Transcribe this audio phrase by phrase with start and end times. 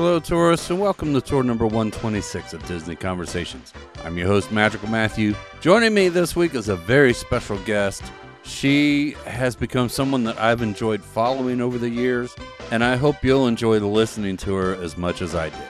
[0.00, 3.72] Hello, tourists, and welcome to tour number 126 of Disney Conversations.
[4.04, 5.34] I'm your host, Magical Matthew.
[5.60, 8.04] Joining me this week is a very special guest.
[8.44, 12.32] She has become someone that I've enjoyed following over the years,
[12.70, 15.68] and I hope you'll enjoy listening to her as much as I did.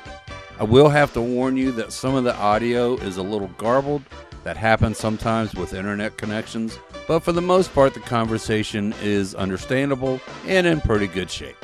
[0.60, 4.02] I will have to warn you that some of the audio is a little garbled.
[4.44, 10.20] That happens sometimes with internet connections, but for the most part, the conversation is understandable
[10.46, 11.56] and in pretty good shape.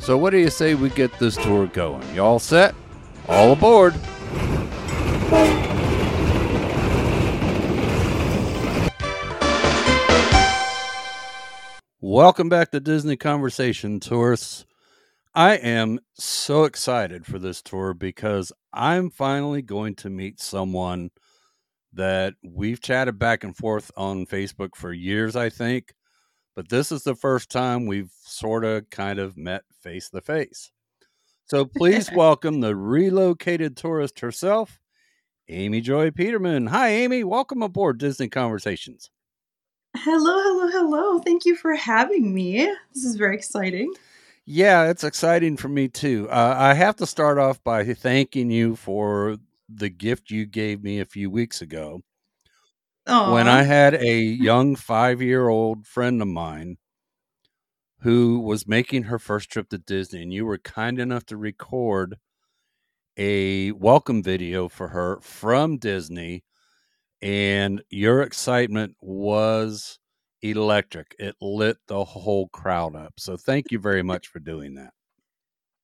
[0.00, 2.14] So, what do you say we get this tour going?
[2.14, 2.74] You all set?
[3.28, 3.94] All aboard!
[12.00, 14.64] Welcome back to Disney Conversation, tourists.
[15.34, 21.10] I am so excited for this tour because I'm finally going to meet someone
[21.92, 25.92] that we've chatted back and forth on Facebook for years, I think.
[26.56, 30.70] But this is the first time we've sort of kind of met face to face.
[31.46, 34.78] So please welcome the relocated tourist herself,
[35.48, 36.68] Amy Joy Petermann.
[36.68, 37.24] Hi, Amy.
[37.24, 39.10] Welcome aboard Disney Conversations.
[39.96, 41.18] Hello, hello, hello.
[41.20, 42.66] Thank you for having me.
[42.94, 43.90] This is very exciting.
[44.44, 46.28] Yeah, it's exciting for me too.
[46.30, 49.38] Uh, I have to start off by thanking you for
[49.70, 52.02] the gift you gave me a few weeks ago.
[53.06, 53.32] Aww.
[53.32, 56.76] When I had a young five year old friend of mine
[58.00, 62.16] who was making her first trip to Disney, and you were kind enough to record
[63.16, 66.44] a welcome video for her from Disney,
[67.20, 69.98] and your excitement was
[70.42, 71.16] electric.
[71.18, 73.14] It lit the whole crowd up.
[73.18, 74.92] So thank you very much for doing that.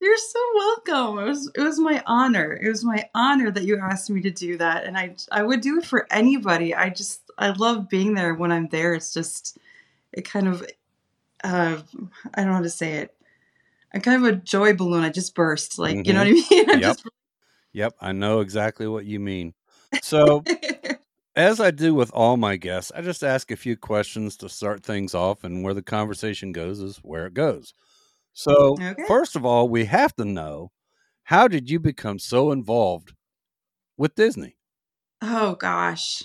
[0.00, 1.18] You're so welcome.
[1.18, 2.52] It was it was my honor.
[2.52, 5.62] It was my honor that you asked me to do that, and I I would
[5.62, 6.74] do it for anybody.
[6.74, 8.94] I just I love being there when I'm there.
[8.94, 9.58] It's just
[10.12, 10.64] it kind of
[11.44, 11.80] uh,
[12.34, 13.14] I don't know how to say it.
[13.92, 15.04] I'm kind of a joy balloon.
[15.04, 16.06] I just burst, like mm-hmm.
[16.06, 16.54] you know what I mm-hmm.
[16.54, 16.68] mean.
[16.68, 16.80] yep.
[16.80, 17.04] Just...
[17.72, 19.54] Yep, I know exactly what you mean.
[20.02, 20.42] So.
[21.36, 24.84] As I do with all my guests, I just ask a few questions to start
[24.84, 27.74] things off, and where the conversation goes is where it goes.
[28.34, 29.02] So, okay.
[29.08, 30.70] first of all, we have to know
[31.24, 33.14] how did you become so involved
[33.96, 34.56] with Disney?
[35.22, 36.24] Oh gosh.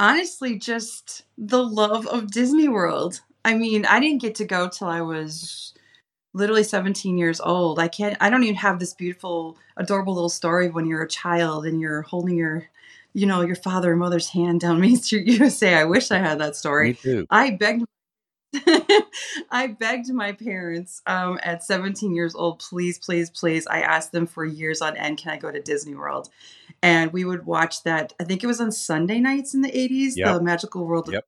[0.00, 3.20] Honestly, just the love of Disney World.
[3.44, 5.74] I mean, I didn't get to go till I was
[6.34, 7.78] literally 17 years old.
[7.78, 11.66] I can't I don't even have this beautiful adorable little story when you're a child
[11.66, 12.68] and you're holding your
[13.14, 15.74] you know, your father and mother's hand down Main Street USA.
[15.74, 16.88] I wish I had that story.
[16.88, 17.26] Me too.
[17.30, 17.84] I begged
[19.50, 23.66] I begged my parents um, at 17 years old, please, please, please.
[23.66, 26.30] I asked them for years on end, can I go to Disney World?
[26.82, 28.14] And we would watch that.
[28.18, 30.34] I think it was on Sunday nights in the 80s, yep.
[30.34, 31.26] the Magical World yep.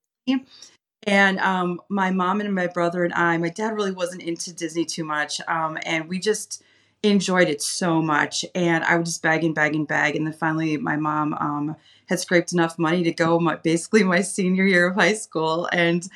[1.05, 4.85] And um, my mom and my brother and I, my dad really wasn't into Disney
[4.85, 5.41] too much.
[5.49, 6.63] Um, and we just
[7.03, 8.45] enjoyed it so much.
[8.55, 10.17] And I would just bag and bag and bag.
[10.17, 14.21] And then finally, my mom um, had scraped enough money to go my, basically my
[14.21, 15.69] senior year of high school.
[15.73, 16.07] And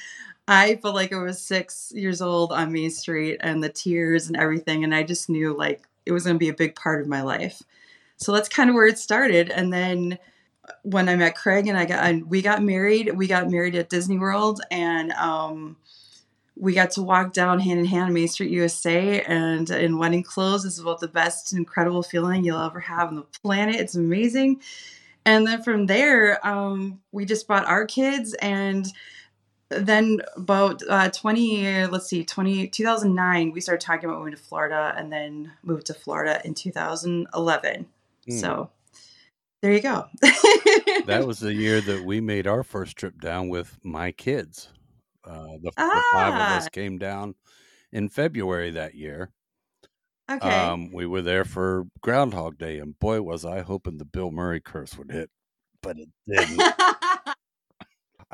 [0.46, 4.36] I felt like I was six years old on Main Street and the tears and
[4.36, 4.84] everything.
[4.84, 7.22] And I just knew like it was going to be a big part of my
[7.22, 7.62] life.
[8.18, 9.50] So that's kind of where it started.
[9.50, 10.18] And then
[10.82, 13.88] when I met Craig and I got, and we got married, we got married at
[13.88, 15.76] Disney World and, um,
[16.56, 20.64] we got to walk down hand in hand Main Street USA and in wedding clothes
[20.64, 23.76] is about the best incredible feeling you'll ever have on the planet.
[23.76, 24.60] It's amazing.
[25.26, 28.86] And then from there, um, we just brought our kids and
[29.70, 34.94] then about uh, 20 let's see 20 2009 we started talking about moving to florida
[34.96, 37.86] and then moved to florida in 2011
[38.28, 38.40] mm.
[38.40, 38.70] so
[39.64, 40.06] there you go
[41.06, 44.68] that was the year that we made our first trip down with my kids
[45.26, 45.88] uh, the, ah.
[45.94, 46.70] the, five of us ah.
[46.70, 47.34] came down
[47.92, 49.30] in february that year
[50.30, 54.30] okay um, we were there for groundhog day and boy was i hoping the bill
[54.30, 55.30] murray curse would hit
[55.82, 56.60] but it didn't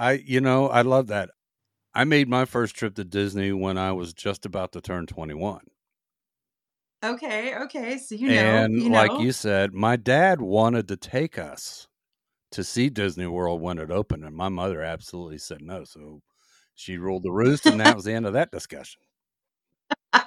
[0.00, 1.28] I, you know, I love that.
[1.92, 5.60] I made my first trip to Disney when I was just about to turn 21.
[7.02, 7.96] Okay, okay.
[7.98, 11.88] So you know, and you like you said, my dad wanted to take us
[12.52, 15.84] to see Disney World when it opened, and my mother absolutely said no.
[15.84, 16.20] So
[16.74, 19.00] she ruled the roost, and that was the end of that discussion.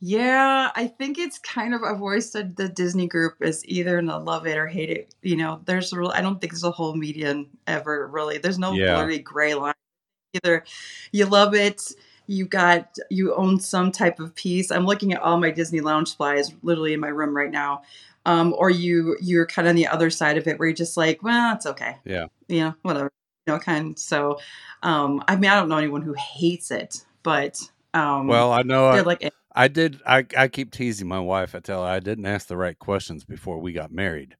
[0.00, 1.82] yeah, I think it's kind of.
[1.82, 5.14] I've always said the Disney group is either in love it or hate it.
[5.20, 6.08] You know, there's a real.
[6.08, 8.38] I don't think there's a whole median ever really.
[8.38, 8.94] There's no yeah.
[8.94, 9.74] blurry gray line.
[10.32, 10.64] Either
[11.12, 11.82] you love it,
[12.30, 14.70] you got you own some type of piece.
[14.70, 17.82] I'm looking at all my Disney lounge supplies literally in my room right now.
[18.24, 20.96] Um, or you you're kind of on the other side of it where you're just
[20.96, 21.96] like, well, it's okay.
[22.04, 22.26] Yeah.
[22.46, 23.10] You know, whatever.
[23.46, 23.98] You know, kind.
[23.98, 24.38] So,
[24.84, 27.58] um, I mean, I don't know anyone who hates it, but
[27.94, 30.00] um, well, I know I, like, I did.
[30.06, 31.56] I, I keep teasing my wife.
[31.56, 34.36] I tell her I didn't ask the right questions before we got married.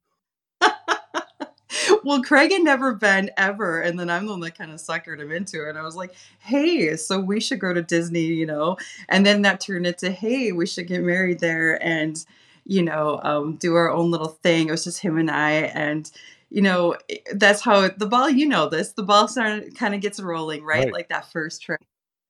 [2.03, 5.19] well, Craig had never been ever, and then I'm the one that kind of suckered
[5.19, 5.69] him into it.
[5.69, 8.77] And I was like, "Hey, so we should go to Disney," you know.
[9.09, 12.23] And then that turned into, "Hey, we should get married there," and
[12.65, 14.67] you know, um, do our own little thing.
[14.67, 16.09] It was just him and I, and
[16.49, 16.95] you know,
[17.33, 18.29] that's how the ball.
[18.29, 18.93] You know this.
[18.93, 20.85] The ball started, kind of gets rolling, right?
[20.85, 20.93] Right.
[20.93, 21.81] Like that first trip,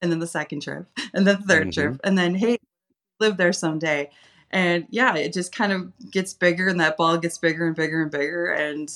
[0.02, 1.74] and then the second trip, and then the 3rd Mhm.
[1.74, 2.58] trip, and then hey,
[3.20, 4.10] live there someday.
[4.52, 8.02] And yeah, it just kind of gets bigger, and that ball gets bigger and bigger
[8.04, 8.92] and bigger, and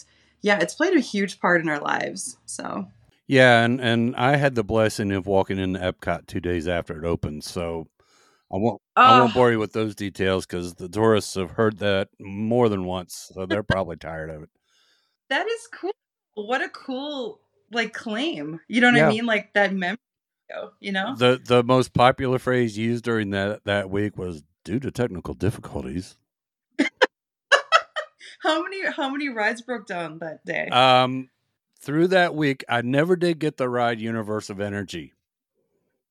[0.46, 2.38] yeah, it's played a huge part in our lives.
[2.46, 2.88] So
[3.28, 7.06] Yeah, and and I had the blessing of walking into Epcot two days after it
[7.06, 7.88] opened, so
[8.54, 12.10] I won't I won't bore you with those details because the tourists have heard that
[12.20, 14.50] more than once, so they're probably tired of it.
[15.30, 15.92] that is cool.
[16.36, 17.40] What a cool
[17.72, 18.60] like claim.
[18.68, 19.08] You know what Yeah.
[19.08, 19.26] I mean?
[19.26, 19.98] Like that memory,
[20.80, 21.16] you know?
[21.18, 26.18] the The most popular phrase used during that that week was due to technical difficulties.
[28.46, 30.70] How many how many rides broke down that day?
[30.70, 31.30] Um,
[31.82, 35.14] through that week, I never did get the ride Universe of Energy.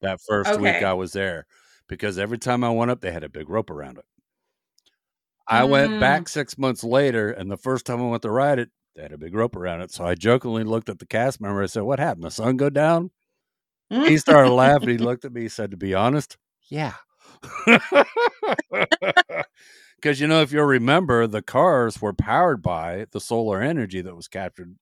[0.02, 1.46] That first week I was there,
[1.88, 4.04] because every time I went up, they had a big rope around it.
[5.46, 6.00] I went Mm.
[6.00, 9.12] back six months later, and the first time I went to ride it, they had
[9.12, 9.90] a big rope around it.
[9.92, 11.62] So I jokingly looked at the cast member.
[11.62, 12.24] I said, "What happened?
[12.24, 13.10] The sun go down?"
[14.08, 14.88] He started laughing.
[14.88, 15.42] He looked at me.
[15.42, 16.36] He said, "To be honest,
[16.68, 16.94] yeah."
[20.04, 24.14] Because you know, if you'll remember, the cars were powered by the solar energy that
[24.14, 24.76] was captured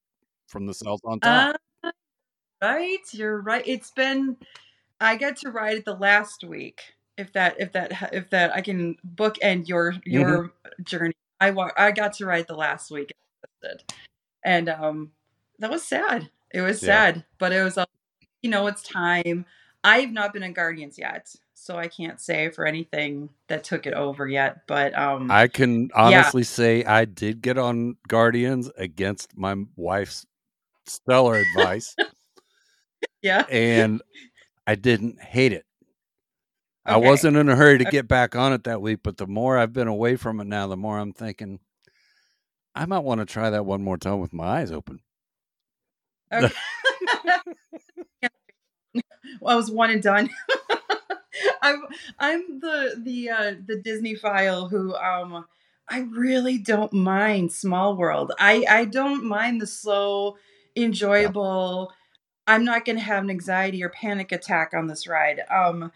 [0.49, 1.57] from the cells on top.
[1.85, 1.93] Ah,
[2.61, 3.63] right, you're right.
[3.65, 4.37] It's been
[5.01, 6.81] I got to ride it the last week.
[7.17, 10.51] If that if that if that I can bookend your your
[10.83, 11.15] journey.
[11.41, 13.13] I wa- I got to ride the last week
[14.45, 15.13] and um
[15.61, 16.31] that was sad.
[16.53, 16.87] It was Yeah.
[16.87, 17.85] sad, but it was uh,
[18.43, 19.47] you know, it's time.
[19.85, 23.95] I've not been in Guardians yet, so I can't say for anything that took it
[23.95, 29.55] over yet, but um I can honestly say I did get on Guardians against my
[29.77, 30.27] wife's
[30.87, 31.95] stellar advice,
[33.23, 33.47] yeah.
[33.49, 34.03] and
[34.67, 35.65] I didn't hate it.
[36.85, 37.91] I wasn't in a hurry to Okay.
[37.93, 40.67] get back on it that week, but the more I've been away from it now,
[40.67, 41.61] the more I'm thinking
[42.75, 44.99] I might want to try that one more time with my eyes open.
[46.33, 46.53] Okay.
[49.41, 50.29] well, I was one and done.
[51.63, 51.83] I'm
[52.19, 55.47] I'm the the uh, the Disneyphile who um
[55.89, 58.33] I really don't mind Small World.
[58.39, 60.37] I I don't mind the slow,
[60.77, 61.93] enjoyable.
[62.47, 65.41] I'm not gonna have an anxiety or panic attack on this ride.
[65.51, 65.93] Um,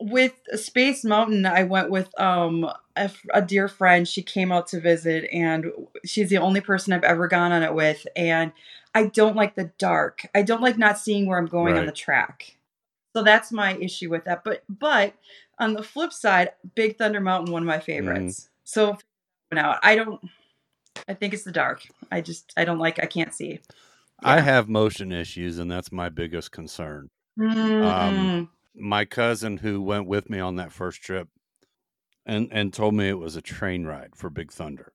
[0.00, 4.06] with Space Mountain, I went with um a, a dear friend.
[4.06, 5.66] She came out to visit, and
[6.04, 8.06] she's the only person I've ever gone on it with.
[8.16, 8.52] And
[8.94, 10.26] I don't like the dark.
[10.34, 12.56] I don't like not seeing where I'm going on the track.
[13.14, 14.42] So that's my issue with that.
[14.44, 15.14] But but
[15.58, 18.40] on the flip side, Big Thunder Mountain, one of my favorites.
[18.40, 18.48] Mm.
[18.64, 18.98] So
[19.52, 20.20] now I don't.
[21.08, 21.82] I think it's the dark.
[22.10, 23.02] I just I don't like.
[23.02, 23.60] I can't see.
[24.24, 27.08] I have motion issues, and that's my biggest concern.
[27.38, 28.48] Mm-mm.
[28.74, 31.28] My cousin who went with me on that first trip
[32.24, 34.92] and and told me it was a train ride for Big Thunder.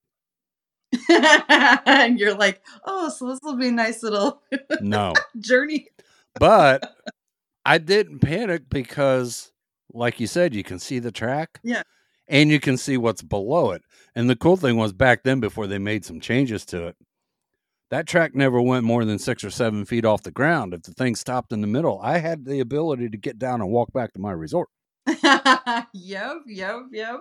[1.10, 4.42] and you're like, oh, so this will be a nice little
[4.82, 5.14] No.
[5.40, 5.90] journey.
[6.40, 6.96] but
[7.68, 9.52] I didn't panic because,
[9.94, 11.60] like you said, you can see the track.
[11.64, 11.84] Yeah.
[12.30, 13.82] And you can see what's below it.
[14.16, 16.96] And the cool thing was back then, before they made some changes to it,
[17.92, 20.74] that track never went more than six or seven feet off the ground.
[20.74, 23.70] If the thing stopped in the middle, I had the ability to get down and
[23.70, 24.70] walk back to my resort.
[25.24, 27.20] yep, yep, yep.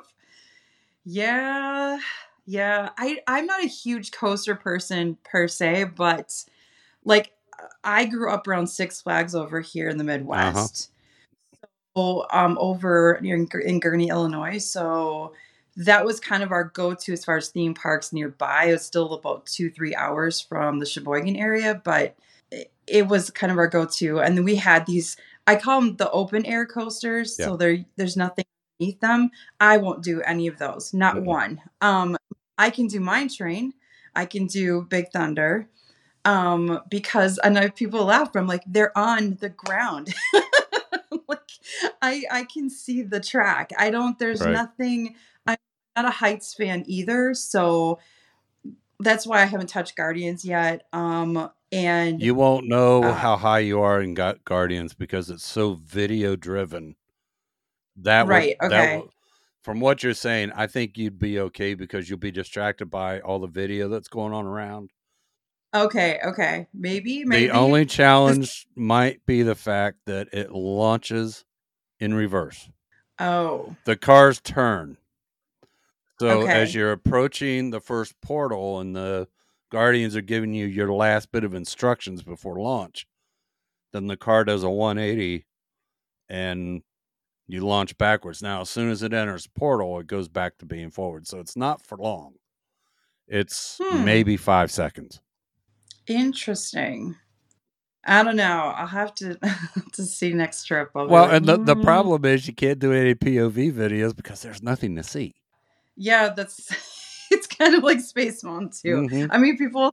[1.04, 1.98] Yeah,
[2.46, 2.90] yeah.
[2.98, 6.32] I I'm not a huge coaster person per se, but
[7.04, 7.32] like
[7.84, 10.90] I grew up around Six Flags over here in the Midwest.
[11.96, 14.58] So um over near in, in Gurnee, Illinois.
[14.58, 15.32] So
[15.76, 18.64] that was kind of our go-to as far as theme parks nearby.
[18.66, 22.16] It was still about two, three hours from the Sheboygan area, but
[22.50, 24.20] it, it was kind of our go-to.
[24.20, 27.36] And then we had these, I call them the open air coasters.
[27.36, 28.46] So there, there's nothing
[28.78, 29.30] beneath them.
[29.60, 31.24] I won't do any of those, not Mhm.
[31.24, 31.60] one.
[31.82, 32.16] Um,
[32.56, 33.74] I can do Mine Train.
[34.14, 35.68] I can do Big Thunder.
[36.26, 40.12] Um, because I know people laugh, but I'm like, they're on the ground.
[41.28, 41.50] like
[42.02, 43.70] I I can see the track.
[43.78, 44.52] I don't there's Right.
[44.52, 45.14] nothing
[45.46, 45.56] I'm
[45.96, 47.98] not a heights fan either, so
[49.00, 50.86] that's why I haven't touched Guardians yet.
[50.92, 55.44] Um and You won't know Uh, how high you are in Gu- Guardians because it's
[55.46, 56.96] so video driven.
[57.96, 58.96] That would- Right, that okay.
[58.98, 59.10] would-
[59.62, 63.40] from what you're saying, I think you'd be okay because you'll be distracted by all
[63.40, 64.90] the video that's going on around.
[65.74, 66.66] Okay, okay.
[66.74, 71.44] Maybe maybe The only challenge might be the fact that it launches
[72.00, 72.68] in reverse.
[73.18, 74.98] Oh, The cars turn.
[76.20, 76.50] So Okay.
[76.52, 79.28] as you're approaching the first portal and the
[79.70, 83.06] guardians are giving you your last bit of instructions before launch,
[83.92, 85.44] then the car does a 180
[86.28, 86.82] and
[87.46, 88.42] you launch backwards.
[88.42, 91.26] Now, as soon as it enters the portal, it goes back to being forward.
[91.26, 92.34] So it's not for long.
[93.28, 94.04] It's Hmm.
[94.04, 95.20] maybe five seconds.
[96.08, 97.16] Interesting.
[98.04, 98.72] I don't know.
[98.76, 99.36] I'll have to
[99.92, 100.90] to see next trip.
[100.94, 104.14] I'll Well, like, and the, the "Mm." problem is you can't do any POV videos
[104.14, 105.34] because there's nothing to see.
[105.96, 106.70] Yeah, that's
[107.30, 109.08] it's kind of like Space Mountain too.
[109.08, 109.28] Mhm.
[109.30, 109.92] I mean, people have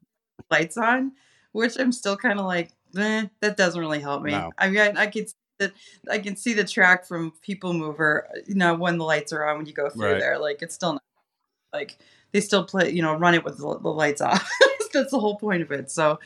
[0.52, 1.14] lights on,
[1.54, 4.32] which I'm still kind of like, eh, that doesn't really help me.
[4.32, 4.52] No.
[4.58, 5.74] I mean, I, I can see the,
[6.12, 9.58] I can see the track from People Mover, you know, when the lights are on
[9.58, 10.20] when you go through Right.
[10.20, 10.38] there.
[10.38, 11.04] Like, it's still not
[11.74, 11.98] like
[12.32, 14.48] they still play, you know, run it with the, the lights off.
[14.94, 15.90] That's the whole point of it.
[15.92, 16.20] So,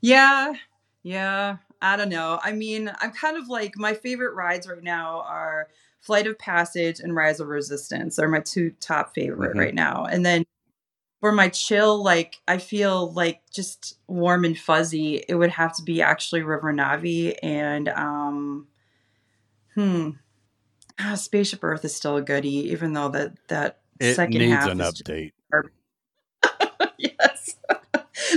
[0.00, 0.54] yeah,
[1.02, 1.58] yeah.
[1.82, 2.40] I don't know.
[2.42, 5.68] I mean, I'm kind of like my favorite rides right now are
[6.00, 8.16] Flight of Passage and Rise of Resistance.
[8.16, 9.58] They're my two top favorite Mhm.
[9.58, 10.04] right now.
[10.06, 10.44] And then
[11.20, 15.82] for my chill, like I feel like just warm and fuzzy, it would have to
[15.82, 18.66] be actually River Na'vi and um
[19.74, 20.10] hmm.
[20.98, 24.68] Ah, Spaceship Earth is still a goodie, even though that that It second needs half
[24.70, 25.32] an is just- update.
[25.52, 25.62] yes.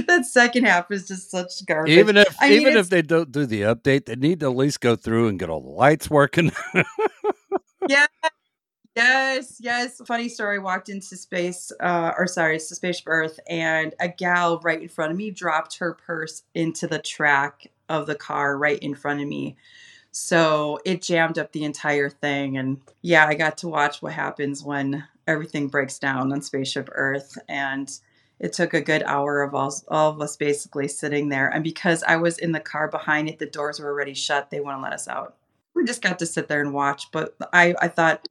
[0.05, 1.93] That second half is just such garbage.
[1.97, 4.55] Even if I even it's- if they don't do the update, they need to at
[4.55, 6.51] least go through and get all the lights working.
[7.89, 8.05] Yeah.
[8.95, 10.01] Yes, yes.
[10.07, 10.57] Funny story.
[10.59, 15.11] Walked into space, uh, or sorry, to Spaceship Earth, and a gal right in front
[15.11, 19.27] of me dropped her purse into the track of the car right in front of
[19.27, 19.55] me.
[20.11, 22.57] So it jammed up the entire thing.
[22.57, 27.37] And yeah, I got to watch what happens when everything breaks down on Spaceship Earth.
[27.47, 27.87] And
[28.39, 31.47] it took a good hour of all, all of us basically sitting there.
[31.47, 34.49] And because I was in the car behind it, the doors were already shut.
[34.49, 35.35] They wouldn't let us out.
[35.73, 37.11] We just got to sit there and watch.
[37.11, 38.27] But I, I thought,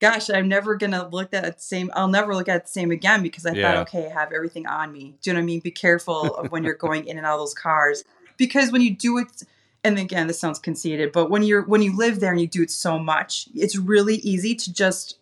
[0.00, 1.90] gosh, I'm never gonna look at the same.
[1.94, 3.62] I'll never look at the same again because I Yeah.
[3.62, 5.16] thought, okay, I have everything on me.
[5.22, 5.60] Do you know what I mean?
[5.60, 8.04] Be careful of when you're going in and out of those cars
[8.36, 9.42] because when you do it,
[9.84, 12.62] and again, this sounds conceited, but when you're when you live there and you do
[12.62, 15.17] it so much, it's really easy to just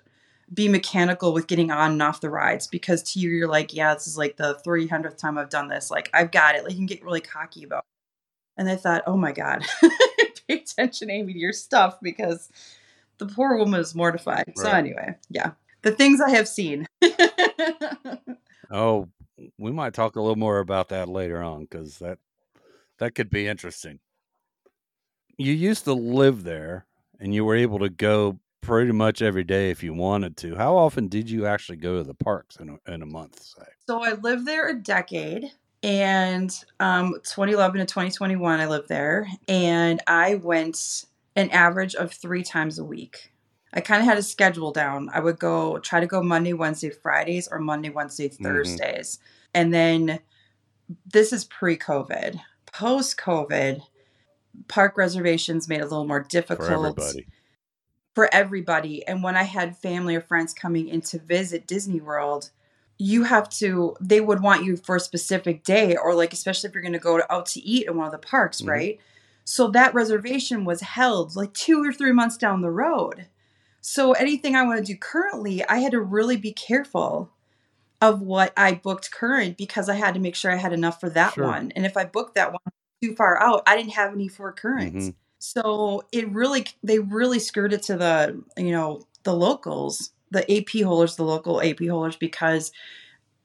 [0.52, 3.94] be mechanical with getting on and off the rides because to you you're like, yeah,
[3.94, 5.90] this is like the 300th time I've done this.
[5.90, 6.64] Like I've got it.
[6.64, 7.80] Like you can get really cocky about.
[7.80, 8.60] It.
[8.60, 9.64] And I thought, oh my god,
[10.48, 12.48] pay attention, Amy, to your stuff because
[13.18, 14.52] the poor woman is mortified.
[14.56, 16.86] So anyway, yeah, the things I have seen.
[18.70, 19.08] oh,
[19.58, 22.18] we might talk a little more about that later on because that
[22.98, 23.98] that could be interesting.
[25.36, 26.86] You used to live there,
[27.20, 30.56] and you were able to go pretty much every day if you wanted to.
[30.56, 33.42] How often did you actually go to the parks in a, in a month?
[33.42, 35.52] Say, So I lived there a decade.
[35.82, 39.28] And um, 2011 to 2021, I lived there.
[39.46, 41.04] And I went
[41.36, 43.32] an average of three times a week.
[43.72, 45.10] I kind of had a schedule down.
[45.12, 49.18] I would go try to go Monday, Wednesday, Fridays, or Monday, Wednesday, Thursdays.
[49.52, 50.20] And then
[51.04, 52.40] this is pre COVID.
[52.72, 53.82] Post COVID,
[54.68, 57.26] park reservations made it a little more difficult for everybody.
[58.16, 59.06] For everybody.
[59.06, 62.48] And when I had family or friends coming in to visit Disney World,
[62.96, 66.74] you have to, they would want you for a specific day, or like, especially if
[66.74, 68.68] you're going to go out to eat in one of the parks, Mhm.
[68.70, 69.00] right?
[69.44, 73.26] So that reservation was held like two or three months down the road.
[73.82, 77.30] So anything I want to do currently, I had to really be careful
[78.00, 81.10] of what I booked current because I had to make sure I had enough for
[81.10, 81.44] that Sure.
[81.44, 81.70] one.
[81.76, 82.60] And if I booked that one
[83.02, 84.94] too far out, I didn't have any for current.
[84.94, 85.14] Mhm.
[85.38, 90.82] So it really, they really screwed it to the, you know, the locals, the AP
[90.84, 92.72] holders, the local AP holders, because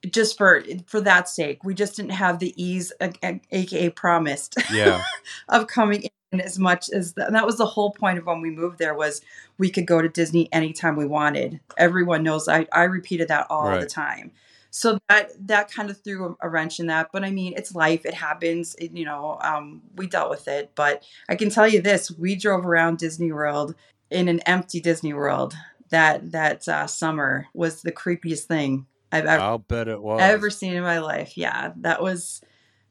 [0.10, 2.92] just for for that sake, we just didn't have the ease,
[3.52, 5.04] aka promised, Yeah,
[5.50, 8.42] of coming in as much as the, and that was the whole point of when
[8.42, 9.22] we moved there was
[9.58, 11.60] we could go to Disney anytime we wanted.
[11.78, 14.32] Everyone knows I I repeated that all the time.
[14.72, 17.10] So that that kind of threw a, wrench in that.
[17.12, 18.06] But I mean, it's life.
[18.06, 18.74] It happens.
[18.76, 20.72] It, you know, um, we dealt with it.
[20.76, 23.76] But I can tell you this: we drove around Disney World
[24.10, 25.56] in an empty Disney World.
[25.90, 30.22] That that uh, summer was the creepiest thing I've ever I'll bet it was.
[30.22, 31.38] ever seen in my life.
[31.38, 32.42] Yeah, that was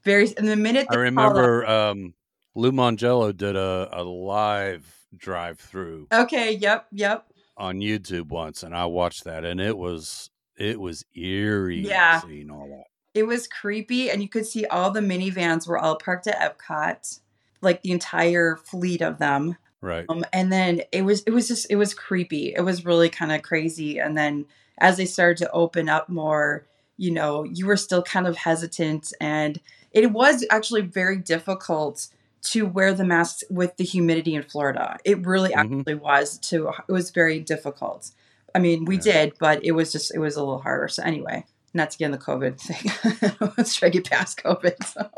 [0.05, 0.29] very.
[0.37, 2.15] And the minute I called up- remember um,
[2.55, 6.53] Lou Mongello did a, a live drive through Okay.
[6.53, 6.87] Yep.
[6.93, 7.27] Yep.
[7.57, 10.30] on YouTube once, and I watched that, and it was
[10.61, 11.81] it was eerie.
[11.81, 12.21] Yeah.
[12.21, 12.85] seeing all that.
[13.15, 17.19] It was creepy, and you could see all the minivans were all parked at Epcot,
[17.61, 19.57] like the entire fleet of them.
[19.81, 20.05] Right.
[20.09, 22.55] Um, and then it was it was just it was creepy.
[22.55, 23.99] It was really kind of crazy.
[23.99, 24.47] And then
[24.79, 26.67] as they started to open up more,
[26.99, 29.59] you know, you were still kind of hesitant, and
[29.91, 32.07] it was actually very difficult
[32.43, 34.99] to wear the masks with the humidity in Florida.
[35.05, 35.79] It really Mhm.
[35.81, 38.13] actually was to it was very difficult.
[38.55, 39.03] I mean, we Yeah.
[39.03, 40.89] did, but it was just it was a little harder.
[40.89, 43.37] So anyway, not to get in the COVID thing.
[43.57, 44.85] Let's try to get past COVID.
[44.85, 45.11] So.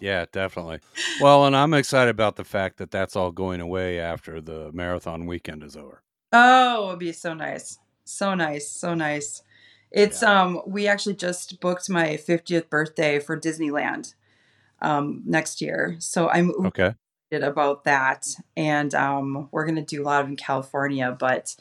[0.00, 0.80] Yeah, definitely.
[1.20, 5.26] Well, and I'm excited about the fact that that's all going away after the marathon
[5.26, 6.02] weekend is over.
[6.32, 7.78] Oh, it'd be so nice.
[8.04, 8.68] So nice.
[8.68, 9.42] So nice.
[9.90, 14.14] It's um we actually just booked my 50th birthday for Disneyland
[14.82, 15.96] um next year.
[16.00, 16.94] So I'm Okay.
[17.32, 18.26] about that.
[18.56, 21.56] And um we're gonna do a lot of in California, but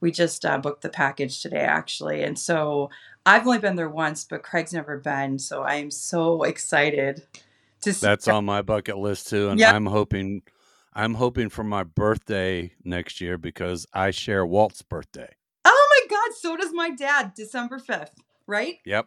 [0.00, 2.22] we just uh, booked the package today actually.
[2.22, 2.90] And so
[3.26, 5.38] I've only been there once, but Craig's never been.
[5.38, 7.26] So I am so excited
[7.82, 9.72] to see That's on my bucket list too, and Yeah.
[9.72, 10.42] I'm hoping
[10.94, 15.32] I'm hoping for my birthday next year because I share Walt's birthday.
[15.64, 18.14] Oh my god, so does my dad, December 5th,
[18.48, 18.78] right?
[18.84, 19.06] Yep.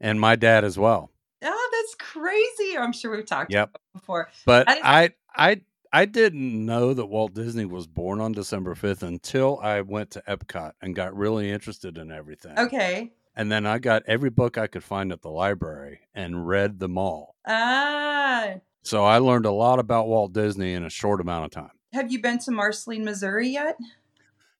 [0.00, 1.10] And my dad as well.
[1.42, 2.78] Oh, that's crazy.
[2.78, 3.68] I'm sure we've talked Yep.
[3.70, 4.30] about before.
[4.46, 5.60] But I I I
[5.92, 10.22] I didn't know that Walt Disney was born on December 5th until I went to
[10.28, 12.58] Epcot and got really interested in everything.
[12.58, 13.12] Okay.
[13.34, 16.98] And then I got every book I could find at the library and read them
[16.98, 17.36] all.
[17.46, 21.70] Ah, So I learned a lot about Walt Disney in a short amount of time.
[21.94, 23.78] have you been to Marceline, Missouri yet?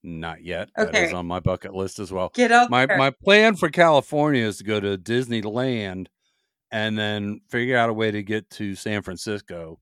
[0.03, 0.71] Not yet.
[0.77, 1.07] That Okay.
[1.09, 2.31] is on my bucket list as well.
[2.35, 2.97] Get out My there.
[2.97, 6.07] my plan for California is to go to Disneyland
[6.71, 9.81] and then figure out a way to get to San Francisco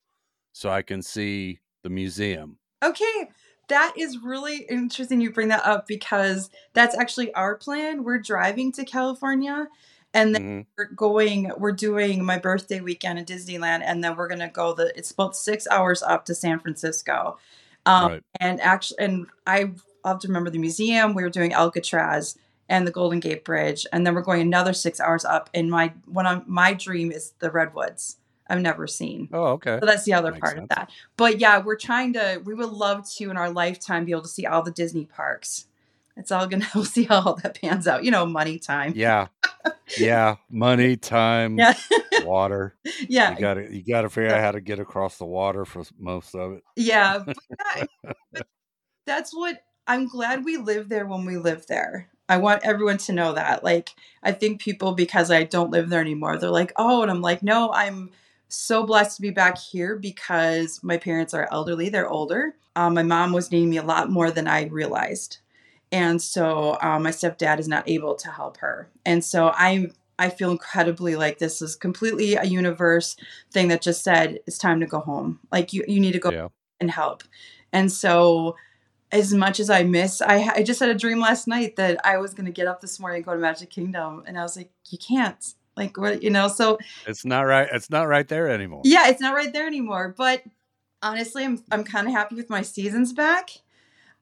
[0.56, 2.56] so I can see the museum.
[2.82, 3.28] Okay,
[3.68, 8.04] that is really interesting you bring that up because that's actually our plan.
[8.04, 9.68] We're driving to California
[10.14, 10.66] and then Mhm.
[10.78, 14.72] we're going we're doing my birthday weekend in Disneyland and then we're going to go
[14.72, 17.36] the it's about 6 hours up to San Francisco.
[17.84, 18.22] Um Right.
[18.40, 19.72] and actually and I
[20.06, 22.38] have to remember the museum, we were doing Alcatraz
[22.70, 25.92] and the Golden Gate Bridge and then we're going another 6 hours up and my
[26.06, 28.16] one of my dream is the redwoods.
[28.48, 29.28] I've never seen.
[29.32, 29.78] Oh, okay.
[29.80, 30.90] So that's the other Makes part of that.
[31.16, 32.40] But yeah, we're trying to.
[32.44, 35.66] We would love to in our lifetime be able to see all the Disney parks.
[36.16, 36.66] It's all gonna.
[36.74, 38.04] We'll see how all that pans out.
[38.04, 38.92] You know, money time.
[38.96, 39.26] Yeah.
[39.98, 40.36] Yeah.
[40.50, 41.74] Money, time, Yeah,
[42.24, 42.76] water.
[43.08, 46.34] yeah, You gotta you gotta figure out how to get across the water for most
[46.34, 46.62] of it.
[46.76, 47.18] yeah.
[47.26, 47.36] But
[48.32, 48.46] that-
[49.06, 52.08] that's what I'm glad we live there when we live there.
[52.28, 53.62] I want everyone to know that.
[53.62, 53.90] Like,
[54.22, 57.42] I think people because I don't live there anymore, they're like, oh, and I'm like,
[57.42, 58.10] no, I'm
[58.48, 62.54] so blessed to be back here because my parents are elderly, they're older.
[62.74, 65.38] Um, my mom was needing me a lot more than I realized.
[65.92, 68.90] And so um, my stepdad is not able to help her.
[69.04, 73.16] And so I'm I feel incredibly like this is completely a universe
[73.52, 75.40] thing that just said it's time to go home.
[75.52, 76.48] Like you you need to go Yeah.
[76.80, 77.22] and help.
[77.72, 78.56] And so
[79.12, 82.16] as much as I miss, I, I just had a dream last night that I
[82.16, 84.24] was going to get up this morning and go to Magic Kingdom.
[84.26, 85.54] And I was like, you can't.
[85.76, 86.48] Like, what, you know?
[86.48, 87.68] So It's not right.
[87.72, 88.82] It's not right there anymore.
[88.84, 90.14] yeah, it's not right there anymore.
[90.16, 90.42] But
[91.02, 93.50] honestly, I'm I'm kind of happy with my seasons back.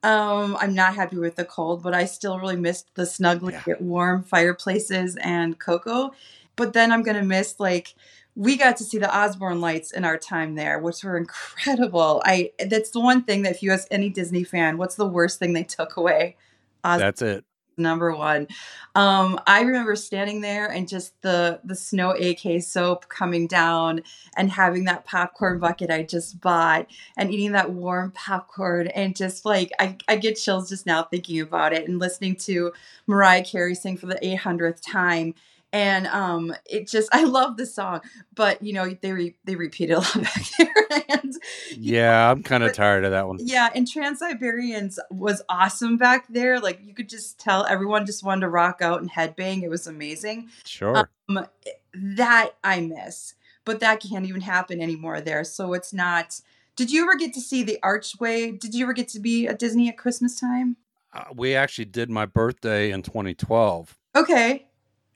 [0.03, 3.77] Um, I'm not happy with the cold, but I still really missed the snuggly, Yeah.
[3.81, 6.13] warm fireplaces and cocoa.
[6.57, 7.95] But then I'm gonna miss like
[8.37, 12.21] we got to see the Osborne lights in our time there, which were incredible.
[12.25, 15.39] I that's the one thing that if you ask any Disney fan, what's the worst
[15.39, 16.37] thing they took away?
[16.83, 17.45] Osborne That's it.
[17.77, 18.47] Number one.
[18.95, 24.03] Um, I remember standing there and just the the snow AK soap coming down
[24.37, 29.45] and having that popcorn bucket I just bought and eating that warm popcorn and just
[29.45, 32.73] like I, I get chills just now thinking about it and listening to
[33.07, 35.35] Mariah Carey sing for the 800th time.
[35.75, 38.01] And um, it just I love the song,
[38.35, 41.35] but you know they re, they repeat it a lot back there, and
[41.77, 43.39] Yeah, I'm kind of tired of that one.
[43.41, 46.61] yeah, and Trans Siberians was awesome back there.
[46.61, 49.63] Like you could just tell everyone just wanted to rock out and headbang.
[49.65, 50.49] It was amazing.
[50.65, 51.11] Sure.
[51.29, 51.47] Um,
[51.93, 53.35] that I miss,
[53.65, 55.43] but that can't even happen anymore there.
[55.43, 56.41] So it's not.
[56.77, 58.53] Did you ever get to see the Archway?
[58.53, 60.77] Did you ever get to be at Disney at Christmas time?
[61.13, 64.67] Uh, we actually did my birthday in 2012, Okay.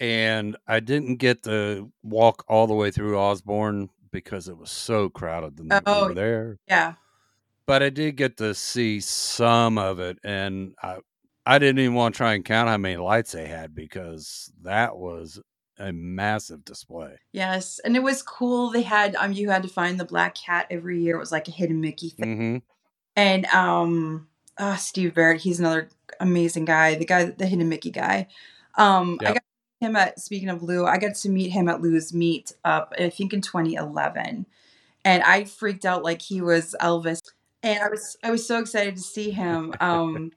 [0.00, 5.08] And I didn't get to walk all the way through Osborne because it was so
[5.08, 6.02] crowded the night Oh.
[6.02, 6.58] we were there.
[6.68, 6.94] Yeah.
[7.66, 10.98] But I did get to see some of it, and I
[11.44, 14.96] I didn't even want to try and count how many lights they had because that
[14.96, 15.40] was
[15.78, 17.18] a massive display.
[17.32, 18.70] Yes, and it was cool.
[18.70, 21.16] They had um, you had to find the black cat every year.
[21.16, 22.36] It was like a hidden Mickey thing.
[22.36, 22.56] hmm
[23.16, 25.88] and um uh, Steve Barrett, he's another
[26.20, 26.94] amazing guy.
[26.96, 28.26] The guy, the hidden Mickey guy.
[28.76, 29.42] Um, I got
[29.80, 33.10] him at speaking of Lou, I got to meet him at Lou's meet up, I
[33.10, 34.46] think in 2011,
[35.04, 37.20] and I freaked out like he was Elvis,
[37.62, 39.74] and I was I was so excited to see him.
[39.80, 40.32] Um,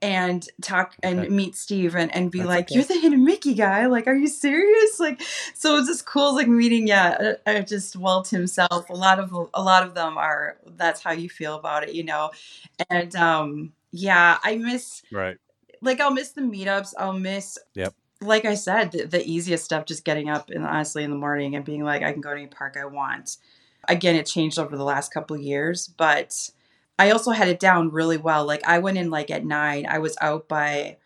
[0.00, 1.28] and talk and Okay.
[1.28, 2.76] meet Steve and, and be That's like, okay.
[2.76, 3.86] You're the hidden Mickey guy.
[3.86, 4.98] Like, are you serious?
[4.98, 5.20] Like,
[5.54, 8.88] so it's just cool, like meeting, yeah, uh, uh, just Walt himself.
[8.88, 12.04] A lot of a lot of them are that's how you feel about it, you
[12.04, 12.30] know.
[12.88, 15.36] And um, yeah, I miss Right.
[15.82, 16.94] like I'll miss the meetups.
[16.98, 17.94] I'll miss Yep.
[18.20, 21.54] Like I said, the, the easiest stuff, just getting up and honestly in the morning
[21.54, 23.36] and being like, I can go to any park I want.
[23.88, 26.50] Again, it changed over the last couple years, but
[26.98, 28.44] I also had it down really well.
[28.46, 29.86] Like I went in like at nine.
[29.86, 30.96] I was out by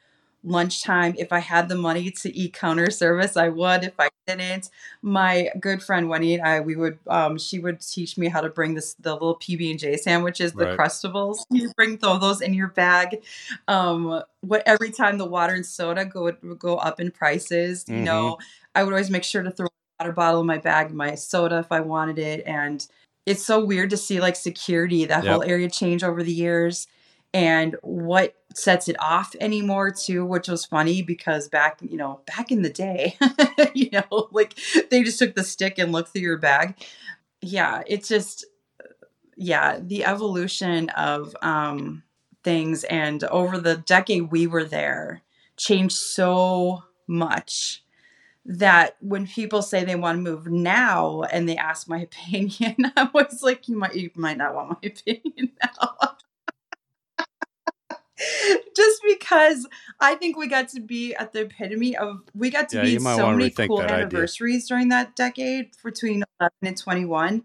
[0.44, 1.14] lunchtime.
[1.18, 3.84] If I had the money to eat counter service, I would.
[3.84, 4.70] If I didn't,
[5.02, 8.48] my good friend Wendy and I, we would um she would teach me how to
[8.48, 10.78] bring this the little PB and J sandwiches, the Right.
[10.78, 11.46] crustables.
[11.50, 13.22] You bring throw those in your bag.
[13.68, 18.02] Um what every time the water and soda go would go up in prices, you
[18.02, 18.04] Mhm.
[18.04, 18.38] know,
[18.74, 21.58] I would always make sure to throw a water bottle in my bag, my soda
[21.58, 22.42] if I wanted it.
[22.46, 22.86] And
[23.26, 25.26] it's so weird to see like security, that Yep.
[25.26, 26.86] whole area change over the years
[27.34, 32.50] and what sets it off anymore too which was funny because back you know back
[32.50, 33.16] in the day
[33.74, 34.58] you know like
[34.90, 36.74] they just took the stick and looked through your bag.
[37.42, 38.44] Yeah it's just
[39.36, 42.02] yeah the evolution of um
[42.42, 45.22] things and over the decade we were there
[45.56, 47.82] changed so much
[48.44, 53.08] that when people say they want to move now and they ask my opinion i
[53.12, 56.16] was like you might you might not want my opinion now
[58.76, 59.66] just because
[60.00, 62.90] I think we got to be at the epitome of we got to Yeah, be
[62.90, 64.04] you at might so many cool that idea.
[64.04, 67.44] anniversaries during that decade between 11 and 21.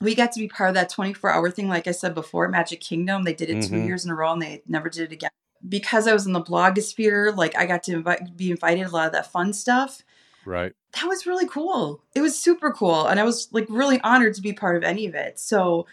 [0.00, 2.80] We got to be part of that 24 hour thing, like I said before, Magic
[2.80, 3.24] Kingdom.
[3.24, 3.86] They did it two Mhm.
[3.86, 5.30] years in a row and they never did it again.
[5.66, 9.06] Because I was in the blogosphere, like I got to invite, be invited a lot
[9.06, 10.02] of that fun stuff.
[10.44, 10.74] Right.
[10.92, 12.02] That was really cool.
[12.14, 13.06] It was super cool.
[13.06, 15.40] And I was like really honored to be part of any of it.
[15.40, 15.86] So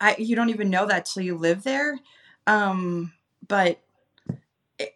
[0.00, 1.98] I you don't even know that till you live there.
[2.46, 3.12] Um,
[3.48, 3.78] but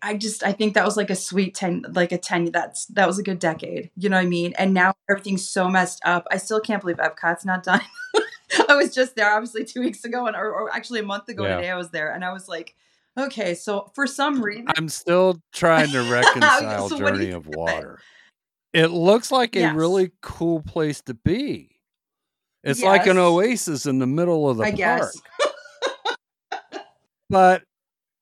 [0.03, 3.07] I- just I think that was like a sweet ten like a ten that's that
[3.07, 3.91] was a good decade.
[3.97, 4.53] You know what I mean?
[4.59, 6.27] And now everything's so messed up.
[6.31, 7.81] I still can't believe Epcot's not done.
[8.69, 11.45] I was just there obviously two weeks ago and or, or actually a month ago
[11.45, 11.57] Yeah.
[11.57, 12.75] today I was there and I was like,
[13.19, 17.31] okay, so for some reason I'm still trying to reconcile So what do you Journey
[17.33, 17.57] of it?
[17.57, 18.01] Water.
[18.75, 19.75] It looks like a Yes.
[19.75, 21.71] really cool place to be.
[22.63, 24.77] It's like an oasis in the middle of the I park.
[24.77, 25.21] guess.
[27.31, 27.63] But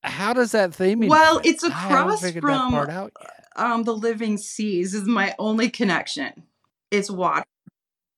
[0.09, 3.31] how does that theming Well, it's across from- that part out yet.
[3.57, 6.45] Um the living seas is my only connection.
[6.91, 7.45] It's water.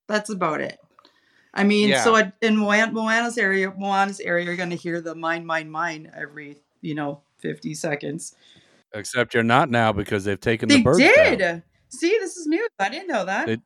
[0.07, 0.79] That's about it.
[1.53, 2.03] I mean, Yeah.
[2.03, 6.09] so in Moana, Moana's area, Moana's area, you're going to hear the mine, mine, mine
[6.15, 8.33] every, you know, 50 seconds.
[8.93, 11.39] Except you're not now because they've taken the They did.
[11.39, 11.63] down.
[11.89, 12.69] See, this is news.
[12.79, 13.47] I didn't know that.
[13.47, 13.57] They-